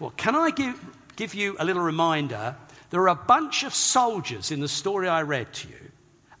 Well, 0.00 0.12
can 0.16 0.34
I 0.34 0.50
give, 0.50 0.78
give 1.16 1.34
you 1.34 1.56
a 1.58 1.64
little 1.64 1.82
reminder? 1.82 2.56
There 2.90 3.00
are 3.02 3.08
a 3.08 3.14
bunch 3.14 3.62
of 3.64 3.74
soldiers 3.74 4.50
in 4.50 4.60
the 4.60 4.68
story 4.68 5.08
I 5.08 5.22
read 5.22 5.52
to 5.54 5.68
you, 5.68 5.90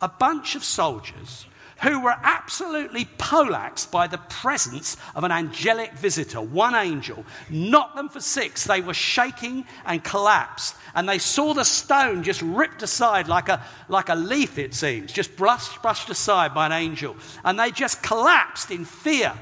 a 0.00 0.08
bunch 0.08 0.54
of 0.54 0.64
soldiers 0.64 1.46
who 1.82 2.00
were 2.00 2.16
absolutely 2.22 3.04
polaxed 3.18 3.90
by 3.90 4.06
the 4.06 4.18
presence 4.18 4.96
of 5.14 5.24
an 5.24 5.32
angelic 5.32 5.92
visitor, 5.92 6.40
one 6.40 6.74
angel, 6.74 7.24
knocked 7.50 7.96
them 7.96 8.08
for 8.08 8.20
six. 8.20 8.64
They 8.64 8.80
were 8.80 8.94
shaking 8.94 9.66
and 9.84 10.02
collapsed, 10.02 10.76
and 10.94 11.08
they 11.08 11.18
saw 11.18 11.52
the 11.52 11.64
stone 11.64 12.22
just 12.22 12.42
ripped 12.42 12.82
aside 12.82 13.28
like 13.28 13.48
a, 13.48 13.62
like 13.88 14.08
a 14.08 14.14
leaf, 14.14 14.58
it 14.58 14.74
seems, 14.74 15.12
just 15.12 15.36
brushed, 15.36 15.82
brushed 15.82 16.10
aside 16.10 16.54
by 16.54 16.66
an 16.66 16.72
angel. 16.72 17.16
And 17.44 17.58
they 17.58 17.70
just 17.70 18.02
collapsed 18.02 18.70
in 18.70 18.84
fear 18.84 19.34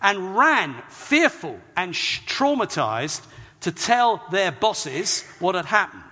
and 0.00 0.36
ran, 0.36 0.74
fearful 0.88 1.58
and 1.76 1.92
traumatized, 1.94 3.26
to 3.60 3.72
tell 3.72 4.22
their 4.30 4.52
bosses 4.52 5.22
what 5.40 5.54
had 5.54 5.66
happened. 5.66 6.02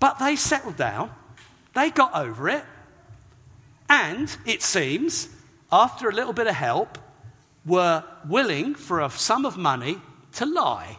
But 0.00 0.18
they 0.18 0.36
settled 0.36 0.76
down, 0.76 1.10
they 1.74 1.90
got 1.90 2.14
over 2.14 2.48
it, 2.48 2.64
and 3.88 4.34
it 4.44 4.62
seems 4.62 5.28
after 5.70 6.08
a 6.08 6.12
little 6.12 6.32
bit 6.32 6.46
of 6.46 6.54
help, 6.54 6.98
were 7.66 8.04
willing 8.26 8.74
for 8.74 9.00
a 9.00 9.10
sum 9.10 9.44
of 9.44 9.56
money 9.56 9.98
to 10.32 10.46
lie 10.46 10.98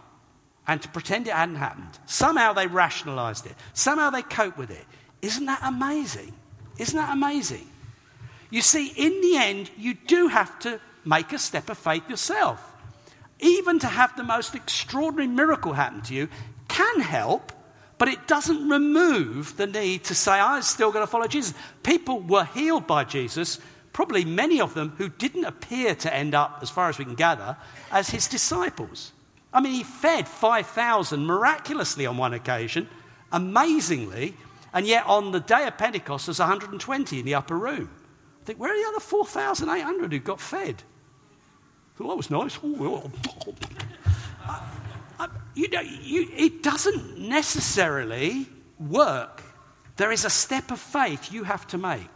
and 0.67 0.81
to 0.81 0.87
pretend 0.89 1.27
it 1.27 1.33
hadn't 1.33 1.55
happened. 1.55 1.97
Somehow 2.05 2.53
they 2.53 2.67
rationalized 2.67 3.45
it. 3.47 3.55
Somehow 3.73 4.11
they 4.11 4.21
coped 4.21 4.57
with 4.57 4.69
it. 4.69 4.85
Isn't 5.21 5.47
that 5.47 5.61
amazing? 5.63 6.33
Isn't 6.77 6.97
that 6.97 7.11
amazing? 7.11 7.67
You 8.51 8.61
see, 8.61 8.87
in 8.95 9.21
the 9.21 9.37
end, 9.37 9.71
you 9.77 9.95
do 9.95 10.27
have 10.27 10.59
to 10.59 10.79
make 11.05 11.33
a 11.33 11.39
step 11.39 11.69
of 11.69 11.77
faith 11.77 12.07
yourself. 12.09 12.63
Even 13.39 13.79
to 13.79 13.87
have 13.87 14.15
the 14.15 14.23
most 14.23 14.55
extraordinary 14.55 15.27
miracle 15.27 15.73
happen 15.73 16.01
to 16.03 16.13
you 16.13 16.27
can 16.67 16.99
help, 16.99 17.51
but 17.97 18.07
it 18.07 18.27
doesn't 18.27 18.69
remove 18.69 19.57
the 19.57 19.67
need 19.67 20.05
to 20.05 20.15
say, 20.15 20.31
I'm 20.31 20.61
still 20.61 20.91
going 20.91 21.03
to 21.03 21.11
follow 21.11 21.27
Jesus. 21.27 21.53
People 21.83 22.19
were 22.21 22.45
healed 22.45 22.87
by 22.87 23.03
Jesus, 23.03 23.59
probably 23.93 24.25
many 24.25 24.61
of 24.61 24.73
them 24.73 24.93
who 24.97 25.09
didn't 25.09 25.45
appear 25.45 25.95
to 25.95 26.13
end 26.13 26.35
up, 26.35 26.59
as 26.61 26.69
far 26.69 26.89
as 26.89 26.97
we 26.97 27.05
can 27.05 27.15
gather, 27.15 27.57
as 27.91 28.09
his 28.09 28.27
disciples. 28.27 29.13
I 29.51 29.61
mean, 29.61 29.73
he 29.73 29.83
fed 29.83 30.27
5,000 30.27 31.25
miraculously 31.25 32.05
on 32.05 32.17
one 32.17 32.33
occasion, 32.33 32.87
amazingly, 33.31 34.35
and 34.73 34.85
yet 34.85 35.05
on 35.07 35.31
the 35.31 35.39
day 35.39 35.65
of 35.65 35.77
Pentecost, 35.77 36.27
there's 36.27 36.39
120 36.39 37.19
in 37.19 37.25
the 37.25 37.35
upper 37.35 37.57
room. 37.57 37.89
I 38.41 38.45
think, 38.45 38.59
where 38.59 38.71
are 38.71 38.77
the 38.77 38.89
other 38.89 38.99
4,800 38.99 40.11
who 40.11 40.19
got 40.19 40.39
fed? 40.39 40.83
Well, 41.99 42.09
that 42.09 42.15
was 42.15 42.29
nice. 42.31 42.57
you 45.53 45.67
know, 45.69 45.81
you, 45.81 46.29
it 46.35 46.63
doesn't 46.63 47.19
necessarily 47.19 48.47
work. 48.79 49.43
There 49.97 50.11
is 50.11 50.23
a 50.23 50.29
step 50.29 50.71
of 50.71 50.79
faith 50.79 51.33
you 51.33 51.43
have 51.43 51.67
to 51.67 51.77
make. 51.77 52.07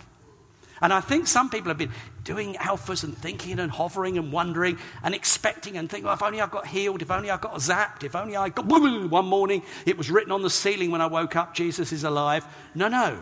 And 0.81 0.93
I 0.93 1.01
think 1.01 1.27
some 1.27 1.49
people 1.49 1.67
have 1.67 1.77
been 1.77 1.91
doing 2.23 2.55
alphas 2.55 3.03
and 3.03 3.17
thinking 3.17 3.59
and 3.59 3.69
hovering 3.69 4.17
and 4.17 4.31
wondering 4.31 4.77
and 5.03 5.13
expecting 5.13 5.77
and 5.77 5.89
thinking, 5.89 6.05
well, 6.05 6.13
if 6.13 6.23
only 6.23 6.39
I 6.39 6.47
got 6.47 6.65
healed, 6.65 7.01
if 7.01 7.11
only 7.11 7.29
I 7.29 7.37
got 7.37 7.55
zapped, 7.55 8.03
if 8.03 8.15
only 8.15 8.37
I 8.37 8.49
got 8.49 8.65
one 8.65 9.25
morning, 9.25 9.63
it 9.85 9.97
was 9.97 10.09
written 10.09 10.31
on 10.31 10.41
the 10.41 10.49
ceiling 10.49 10.91
when 10.91 11.01
I 11.01 11.07
woke 11.07 11.35
up, 11.35 11.53
Jesus 11.53 11.91
is 11.91 12.05
alive. 12.05 12.45
No, 12.73 12.87
no. 12.87 13.21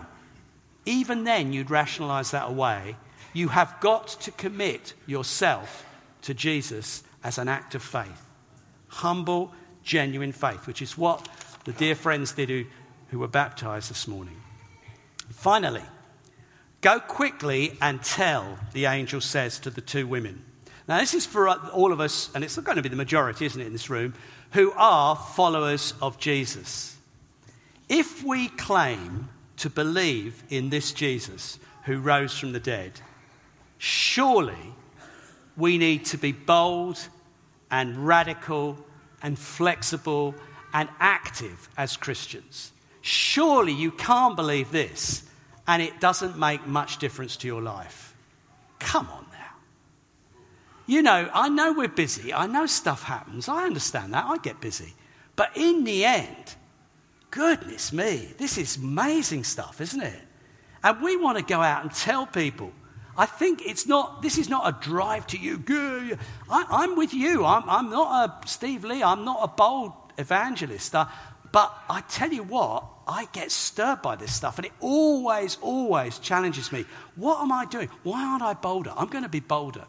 Even 0.86 1.24
then, 1.24 1.54
you'd 1.54 1.72
rationalize 1.72 2.32
that 2.32 2.50
away. 2.50 2.98
You 3.34 3.48
have 3.50 3.80
got 3.80 4.08
to 4.22 4.32
commit 4.32 4.94
yourself 5.08 5.86
to 6.24 6.34
Jesus 6.34 7.04
as 7.24 7.38
an 7.38 7.48
act 7.48 7.76
of 7.76 7.82
faith. 7.82 8.26
Humble, 8.88 9.52
genuine 9.84 10.32
faith, 10.32 10.68
which 10.68 10.82
is 10.82 10.98
what 10.98 11.28
the 11.66 11.74
dear 11.74 11.96
friends 11.96 12.34
did 12.34 12.50
who, 12.50 12.66
who 13.10 13.20
were 13.20 13.28
baptized 13.28 13.90
this 13.90 14.08
morning. 14.08 14.36
Finally, 15.30 15.84
go 16.82 17.00
quickly 17.00 17.78
and 17.82 18.04
tell, 18.04 18.60
the 18.74 18.86
angel 18.86 19.22
says 19.22 19.60
to 19.60 19.70
the 19.70 19.82
two 19.82 20.08
women. 20.08 20.44
Now, 20.88 20.98
this 20.98 21.14
is 21.14 21.26
for 21.26 21.50
all 21.50 21.94
of 21.94 22.00
us, 22.00 22.30
and 22.34 22.44
it's 22.44 22.58
going 22.58 22.76
to 22.76 22.82
be 22.82 22.90
the 22.90 22.96
majority, 22.96 23.46
isn't 23.46 23.62
it, 23.62 23.68
in 23.68 23.74
this 23.74 23.90
room, 23.90 24.14
who 24.52 24.74
are 24.74 25.16
followers 25.16 25.94
of 26.02 26.18
Jesus. 26.18 26.98
If 27.88 28.24
we 28.24 28.50
claim 28.50 29.30
to 29.58 29.70
believe 29.70 30.44
in 30.50 30.70
this 30.70 30.92
Jesus 30.92 31.60
who 31.86 32.00
rose 32.00 32.38
from 32.38 32.52
the 32.52 32.60
dead, 32.60 33.00
surely 33.78 34.74
we 35.58 35.78
need 35.78 36.06
to 36.06 36.18
be 36.18 36.32
bold 36.32 37.00
and 37.70 38.06
radical 38.06 38.78
and 39.22 39.38
flexible 39.38 40.36
and 40.74 40.90
active 41.00 41.70
as 41.78 41.98
Christians. 41.98 42.72
Surely 43.02 43.74
you 43.74 43.92
can't 43.92 44.36
believe 44.36 44.72
this 44.72 45.24
and 45.68 45.82
it 45.82 46.00
doesn't 46.00 46.38
make 46.38 46.66
much 46.68 46.98
difference 46.98 47.38
to 47.38 47.48
your 47.48 47.62
life. 47.62 48.16
Come 48.80 49.08
on 49.08 49.26
now. 49.32 49.38
You 50.88 51.02
know, 51.02 51.30
I 51.34 51.50
know 51.50 51.74
we're 51.74 51.88
busy. 51.88 52.34
I 52.34 52.48
know 52.48 52.66
stuff 52.66 53.04
happens. 53.04 53.48
I 53.48 53.66
understand 53.66 54.14
that. 54.14 54.26
I 54.26 54.38
get 54.38 54.60
busy. 54.60 54.94
But 55.36 55.56
in 55.56 55.84
the 55.84 56.06
end, 56.06 56.56
goodness 57.30 57.94
me, 57.94 58.34
this 58.38 58.58
is 58.58 58.78
amazing 58.78 59.44
stuff, 59.44 59.80
isn't 59.82 60.02
it? 60.02 60.22
And 60.84 61.02
we 61.02 61.16
want 61.16 61.38
to 61.38 61.44
go 61.44 61.62
out 61.62 61.84
and 61.84 61.92
tell 61.92 62.26
people 62.26 62.72
I 63.18 63.26
think 63.26 63.62
it's 63.66 63.86
not, 63.86 64.22
this 64.22 64.38
is 64.38 64.50
not 64.50 64.68
a 64.68 64.82
drive 64.82 65.28
to 65.28 65.38
you. 65.38 65.62
I, 66.50 66.84
am 66.84 66.96
with 66.96 67.14
you. 67.14 67.46
I'm, 67.46 67.70
I'm, 67.70 67.90
not 67.90 68.44
a 68.44 68.48
Steve 68.48 68.84
Lee. 68.84 69.04
I'm 69.04 69.26
not 69.26 69.40
a 69.42 69.48
bold 69.48 69.94
evangelist. 70.18 70.96
Uh, 70.96 71.06
but 71.52 71.76
I 71.90 72.02
tell 72.02 72.32
you 72.32 72.44
what, 72.44 72.86
I 73.08 73.28
get 73.34 73.52
stirred 73.52 74.02
by 74.02 74.16
this 74.16 74.34
stuff 74.34 74.58
and 74.58 74.66
it 74.66 74.72
always, 74.80 75.58
always 75.62 76.20
challenges 76.20 76.72
me. 76.72 76.86
What 77.16 77.42
am 77.42 77.52
I 77.52 77.66
doing? 77.66 77.90
Why 78.04 78.24
aren't 78.24 78.44
I 78.44 78.54
bolder? 78.54 78.94
I'm 78.96 79.08
going 79.08 79.24
to 79.24 79.30
be 79.30 79.42
bolder. 79.42 79.86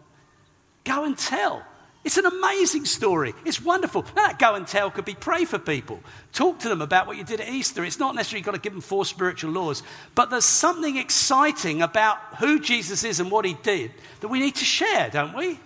Go 0.85 1.05
and 1.05 1.17
tell. 1.17 1.65
It's 2.05 2.17
an 2.17 2.27
amazing 2.27 2.85
story. 2.85 3.33
It's 3.45 3.63
wonderful. 3.63 4.03
That 4.17 4.39
go 4.39 4.55
and 4.55 4.67
tell 4.67 4.91
could 4.91 5.05
be 5.05 5.15
pray 5.15 5.45
for 5.45 5.59
people. 5.59 6.01
Talk 6.33 6.59
to 6.61 6.69
them 6.69 6.83
about 6.83 7.07
what 7.07 7.17
you 7.17 7.23
did 7.23 7.41
at 7.41 7.49
Easter. 7.49 7.85
It's 7.85 8.01
not 8.01 8.17
necessarily 8.17 8.43
got 8.43 8.53
to 8.53 8.61
give 8.61 8.73
them 8.73 8.83
four 8.83 9.05
spiritual 9.05 9.53
laws, 9.53 9.85
but 10.17 10.29
there's 10.29 10.45
something 10.45 10.97
exciting 10.97 11.81
about 11.81 12.19
who 12.41 12.59
Jesus 12.59 13.05
is 13.05 13.21
and 13.21 13.31
what 13.31 13.45
he 13.45 13.55
did 13.55 13.93
that 14.21 14.29
we 14.29 14.41
need 14.41 14.57
to 14.57 14.65
share, 14.65 15.11
don't 15.11 15.37
we? 15.37 15.61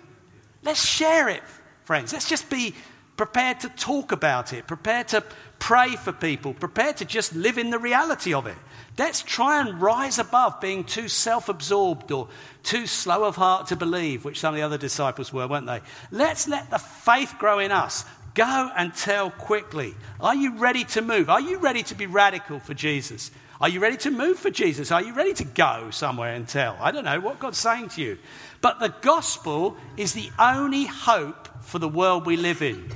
Let's 0.63 0.85
share 0.85 1.31
it, 1.31 1.43
friends. 1.85 2.13
Let's 2.13 2.29
just 2.29 2.51
be 2.51 2.75
prepared 3.17 3.61
to 3.61 3.71
talk 3.71 4.13
about 4.13 4.53
it, 4.53 4.67
prepared 4.67 5.09
to 5.09 5.23
pray 5.59 5.97
for 5.97 6.13
people, 6.13 6.53
prepared 6.53 6.99
to 6.99 7.07
just 7.07 7.35
live 7.35 7.57
in 7.57 7.71
the 7.71 7.79
reality 7.79 8.35
of 8.35 8.47
it. 8.47 8.57
Let's 8.99 9.23
try 9.23 9.61
and 9.61 9.81
rise 9.81 10.19
above 10.19 10.61
being 10.61 10.85
too 10.85 11.09
self 11.09 11.49
absorbed 11.49 12.11
or 12.13 12.29
too 12.63 12.87
slow 12.87 13.25
of 13.25 13.37
heart 13.37 13.69
to 13.69 13.77
believe, 13.77 14.25
which 14.25 14.41
some 14.41 14.55
of 14.55 14.57
the 14.57 14.65
other 14.65 14.79
disciples 14.79 15.33
were, 15.33 15.47
weren't 15.47 15.67
they? 15.67 15.81
Let's 16.11 16.49
let 16.49 16.71
the 16.71 16.79
faith 16.79 17.35
grow 17.39 17.59
in 17.59 17.73
us. 17.73 18.05
Go 18.35 18.71
and 18.77 18.95
tell 18.95 19.31
quickly. 19.31 19.95
Are 20.21 20.35
you 20.35 20.57
ready 20.59 20.85
to 20.85 21.03
move? 21.03 21.29
Are 21.31 21.41
you 21.41 21.59
ready 21.59 21.83
to 21.85 21.95
be 21.95 22.07
radical 22.07 22.59
for 22.59 22.75
Jesus? 22.75 23.31
Are 23.61 23.69
you 23.69 23.81
ready 23.81 23.97
to 23.99 24.11
move 24.11 24.39
for 24.39 24.51
Jesus? 24.51 24.93
Are 24.93 25.03
you 25.03 25.15
ready 25.15 25.33
to 25.35 25.45
go 25.45 25.91
somewhere 25.91 26.35
and 26.35 26.47
tell? 26.47 26.77
I 26.81 26.91
don't 26.91 27.07
know 27.07 27.21
what 27.21 27.39
God's 27.39 27.59
saying 27.59 27.89
to 27.91 28.03
you. 28.03 28.19
But 28.61 28.81
the 28.81 28.95
gospel 29.01 29.77
is 29.97 30.13
the 30.13 30.31
only 30.39 30.85
hope 30.85 31.49
for 31.63 31.79
the 31.79 31.89
world 31.89 32.27
we 32.27 32.37
live 32.37 32.61
in. 32.61 32.91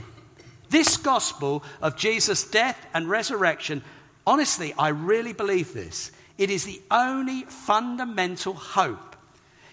This 0.69 0.99
gospel 0.99 1.65
of 1.81 1.97
Jesus' 1.97 2.45
death 2.45 2.87
and 2.93 3.09
resurrection 3.09 3.83
Honestly, 4.31 4.73
I 4.79 4.91
really 4.91 5.33
believe 5.33 5.75
this. 5.75 6.13
It 6.39 6.51
is 6.51 6.65
the 6.65 6.81
only 6.89 7.43
fundamental 7.49 8.55
hope. 8.55 9.17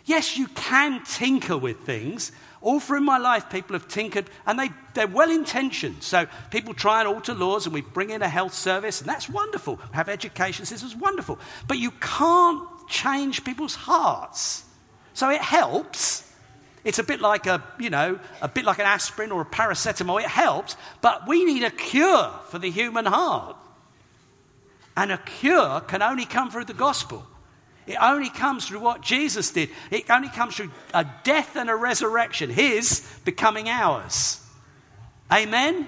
Yes, 0.05 0.35
you 0.35 0.47
can 0.47 1.03
tinker 1.03 1.55
with 1.55 1.81
things. 1.81 2.31
All 2.61 2.79
through 2.79 3.01
my 3.01 3.19
life, 3.19 3.51
people 3.51 3.75
have 3.75 3.87
tinkered 3.87 4.25
and 4.47 4.57
they, 4.57 4.71
they're 4.95 5.05
well 5.05 5.29
intentioned. 5.29 6.01
So 6.01 6.25
people 6.49 6.73
try 6.73 7.01
and 7.01 7.07
alter 7.07 7.35
laws 7.35 7.67
and 7.67 7.73
we 7.75 7.81
bring 7.81 8.09
in 8.09 8.23
a 8.23 8.27
health 8.27 8.55
service, 8.55 8.99
and 8.99 9.07
that's 9.07 9.29
wonderful. 9.29 9.75
We 9.75 9.95
Have 9.95 10.09
education 10.09 10.65
systems, 10.65 10.95
wonderful. 10.95 11.37
But 11.67 11.77
you 11.77 11.91
can't 11.91 12.67
change 12.89 13.43
people's 13.43 13.75
hearts. 13.75 14.65
So 15.13 15.29
it 15.29 15.41
helps. 15.41 16.33
It's 16.83 16.97
a 16.97 17.03
bit 17.03 17.21
like 17.21 17.45
a, 17.45 17.63
you 17.79 17.91
know, 17.91 18.17
a 18.41 18.47
bit 18.47 18.65
like 18.65 18.79
an 18.79 18.87
aspirin 18.87 19.31
or 19.31 19.43
a 19.43 19.45
paracetamol. 19.45 20.19
It 20.19 20.25
helps, 20.29 20.77
but 21.01 21.27
we 21.27 21.45
need 21.45 21.61
a 21.61 21.69
cure 21.69 22.31
for 22.49 22.57
the 22.57 22.71
human 22.71 23.05
heart. 23.05 23.56
And 24.97 25.11
a 25.11 25.17
cure 25.19 25.79
can 25.81 26.01
only 26.01 26.25
come 26.25 26.49
through 26.49 26.65
the 26.65 26.73
gospel. 26.73 27.25
It 27.85 27.97
only 28.01 28.29
comes 28.29 28.67
through 28.67 28.79
what 28.79 29.01
Jesus 29.01 29.51
did. 29.51 29.69
It 29.91 30.09
only 30.09 30.27
comes 30.27 30.55
through 30.55 30.71
a 30.93 31.05
death 31.23 31.55
and 31.55 31.69
a 31.69 31.75
resurrection, 31.75 32.49
His 32.49 33.07
becoming 33.23 33.69
ours. 33.69 34.43
Amen? 35.31 35.87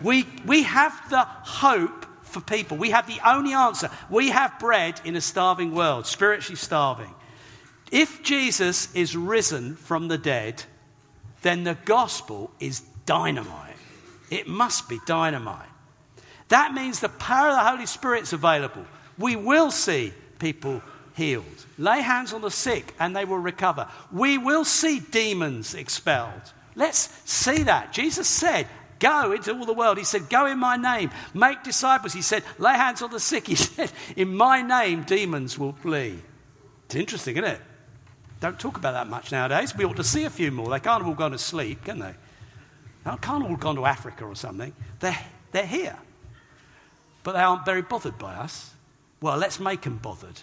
We, 0.00 0.26
we 0.46 0.62
have 0.62 1.10
the 1.10 1.24
hope 1.24 2.06
for 2.22 2.40
people. 2.40 2.76
We 2.76 2.90
have 2.90 3.06
the 3.06 3.20
only 3.28 3.52
answer. 3.52 3.90
We 4.08 4.30
have 4.30 4.58
bread 4.60 5.00
in 5.04 5.16
a 5.16 5.20
starving 5.20 5.74
world, 5.74 6.06
spiritually 6.06 6.56
starving. 6.56 7.12
If 7.90 8.22
Jesus 8.22 8.94
is 8.94 9.16
risen 9.16 9.74
from 9.76 10.08
the 10.08 10.18
dead, 10.18 10.62
then 11.42 11.64
the 11.64 11.76
gospel 11.84 12.50
is 12.60 12.80
dynamite. 13.06 13.76
It 14.30 14.46
must 14.46 14.88
be 14.88 14.98
dynamite. 15.04 15.68
That 16.48 16.74
means 16.74 17.00
the 17.00 17.08
power 17.08 17.48
of 17.48 17.56
the 17.56 17.70
Holy 17.70 17.86
Spirit 17.86 18.24
is 18.24 18.32
available. 18.32 18.84
We 19.18 19.36
will 19.36 19.70
see 19.70 20.12
people 20.38 20.82
healed. 21.14 21.44
Lay 21.78 22.00
hands 22.00 22.32
on 22.32 22.42
the 22.42 22.50
sick 22.50 22.94
and 22.98 23.14
they 23.14 23.24
will 23.24 23.38
recover. 23.38 23.88
We 24.12 24.38
will 24.38 24.64
see 24.64 25.00
demons 25.00 25.74
expelled. 25.74 26.52
Let's 26.74 27.08
see 27.24 27.62
that. 27.64 27.92
Jesus 27.92 28.28
said, 28.28 28.66
Go 29.00 29.32
into 29.32 29.52
all 29.54 29.66
the 29.66 29.74
world. 29.74 29.98
He 29.98 30.04
said, 30.04 30.30
Go 30.30 30.46
in 30.46 30.58
my 30.58 30.76
name, 30.76 31.10
make 31.34 31.62
disciples. 31.62 32.12
He 32.12 32.22
said, 32.22 32.42
Lay 32.58 32.72
hands 32.72 33.02
on 33.02 33.10
the 33.10 33.20
sick. 33.20 33.46
He 33.48 33.54
said, 33.54 33.92
In 34.16 34.34
my 34.34 34.62
name, 34.62 35.02
demons 35.02 35.58
will 35.58 35.72
flee. 35.72 36.18
It's 36.86 36.94
interesting, 36.94 37.36
isn't 37.36 37.50
it? 37.50 37.60
Don't 38.40 38.58
talk 38.58 38.76
about 38.76 38.92
that 38.92 39.08
much 39.08 39.32
nowadays. 39.32 39.76
We 39.76 39.84
ought 39.84 39.96
to 39.96 40.04
see 40.04 40.24
a 40.24 40.30
few 40.30 40.50
more. 40.50 40.68
They 40.68 40.80
can't 40.80 41.00
have 41.00 41.06
all 41.06 41.14
gone 41.14 41.32
to 41.32 41.38
sleep, 41.38 41.84
can 41.84 41.98
they? 41.98 42.14
They 43.04 43.10
can't 43.10 43.42
have 43.42 43.50
all 43.50 43.56
gone 43.56 43.76
to 43.76 43.86
Africa 43.86 44.24
or 44.24 44.36
something. 44.36 44.72
They're, 45.00 45.18
they're 45.52 45.66
here 45.66 45.98
but 47.24 47.32
they 47.32 47.40
aren't 47.40 47.64
very 47.64 47.82
bothered 47.82 48.18
by 48.18 48.34
us. 48.34 48.72
Well, 49.20 49.36
let's 49.36 49.58
make 49.58 49.82
them 49.82 49.96
bothered. 49.96 50.40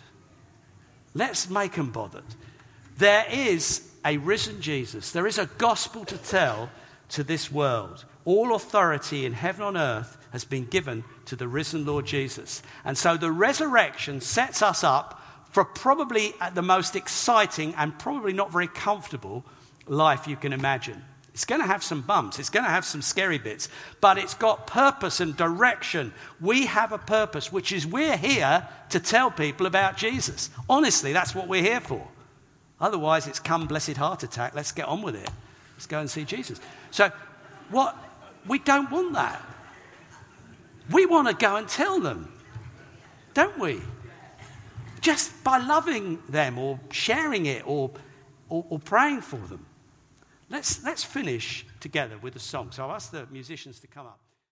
Let's 1.13 1.49
make 1.49 1.73
them 1.73 1.91
bothered. 1.91 2.25
There 2.97 3.25
is 3.31 3.89
a 4.03 4.17
risen 4.17 4.61
Jesus. 4.61 5.11
There 5.11 5.27
is 5.27 5.37
a 5.37 5.45
gospel 5.57 6.03
to 6.05 6.17
tell 6.17 6.69
to 7.09 7.23
this 7.23 7.51
world. 7.51 8.03
All 8.25 8.55
authority 8.55 9.25
in 9.25 9.33
heaven 9.33 9.65
and 9.65 9.77
earth 9.77 10.17
has 10.31 10.43
been 10.43 10.65
given 10.65 11.03
to 11.25 11.35
the 11.35 11.47
risen 11.47 11.85
Lord 11.85 12.05
Jesus. 12.05 12.63
And 12.83 12.97
so 12.97 13.17
the 13.17 13.31
resurrection 13.31 14.21
sets 14.21 14.61
us 14.61 14.83
up 14.83 15.21
for 15.51 15.65
probably 15.65 16.33
the 16.53 16.61
most 16.61 16.95
exciting 16.95 17.75
and 17.75 17.97
probably 17.99 18.33
not 18.33 18.51
very 18.51 18.67
comfortable 18.67 19.43
life 19.87 20.27
you 20.27 20.37
can 20.37 20.53
imagine. 20.53 21.03
It's 21.33 21.45
going 21.45 21.61
to 21.61 21.67
have 21.67 21.81
some 21.81 22.01
bumps, 22.01 22.39
it's 22.39 22.49
going 22.49 22.65
to 22.65 22.69
have 22.69 22.83
some 22.83 23.01
scary 23.01 23.37
bits, 23.37 23.69
but 24.01 24.17
it's 24.17 24.33
got 24.33 24.67
purpose 24.67 25.21
and 25.21 25.35
direction. 25.37 26.13
We 26.41 26.65
have 26.65 26.91
a 26.91 26.97
purpose, 26.97 27.51
which 27.53 27.71
is 27.71 27.87
we're 27.87 28.17
here 28.17 28.67
to 28.89 28.99
tell 28.99 29.31
people 29.31 29.65
about 29.65 29.95
Jesus. 29.95 30.49
Honestly, 30.69 31.13
that's 31.13 31.33
what 31.33 31.47
we're 31.47 31.63
here 31.63 31.79
for. 31.79 32.05
Otherwise, 32.81 33.27
it's 33.27 33.39
come 33.39 33.65
blessed 33.65 33.95
heart 33.95 34.23
attack. 34.23 34.55
Let's 34.55 34.73
get 34.73 34.87
on 34.87 35.01
with 35.01 35.15
it. 35.15 35.29
Let's 35.75 35.87
go 35.87 35.99
and 35.99 36.09
see 36.09 36.25
Jesus. 36.25 36.59
So, 36.89 37.11
what 37.69 37.95
we 38.47 38.59
don't 38.59 38.91
want 38.91 39.13
that. 39.13 39.41
We 40.89 41.05
want 41.05 41.27
to 41.27 41.33
go 41.33 41.55
and 41.55 41.67
tell 41.67 41.99
them, 41.99 42.31
don't 43.33 43.57
we? 43.57 43.81
Just 44.99 45.43
by 45.43 45.59
loving 45.59 46.21
them 46.27 46.57
or 46.57 46.79
sharing 46.91 47.45
it 47.45 47.65
or, 47.65 47.91
or, 48.49 48.65
or 48.69 48.79
praying 48.79 49.21
for 49.21 49.37
them. 49.37 49.65
Let's, 50.51 50.83
let's 50.83 51.01
finish 51.01 51.65
together 51.79 52.17
with 52.17 52.35
a 52.35 52.39
song. 52.39 52.71
So 52.71 52.83
I'll 52.83 52.91
ask 52.91 53.09
the 53.09 53.25
musicians 53.31 53.79
to 53.79 53.87
come 53.87 54.05
up. 54.05 54.19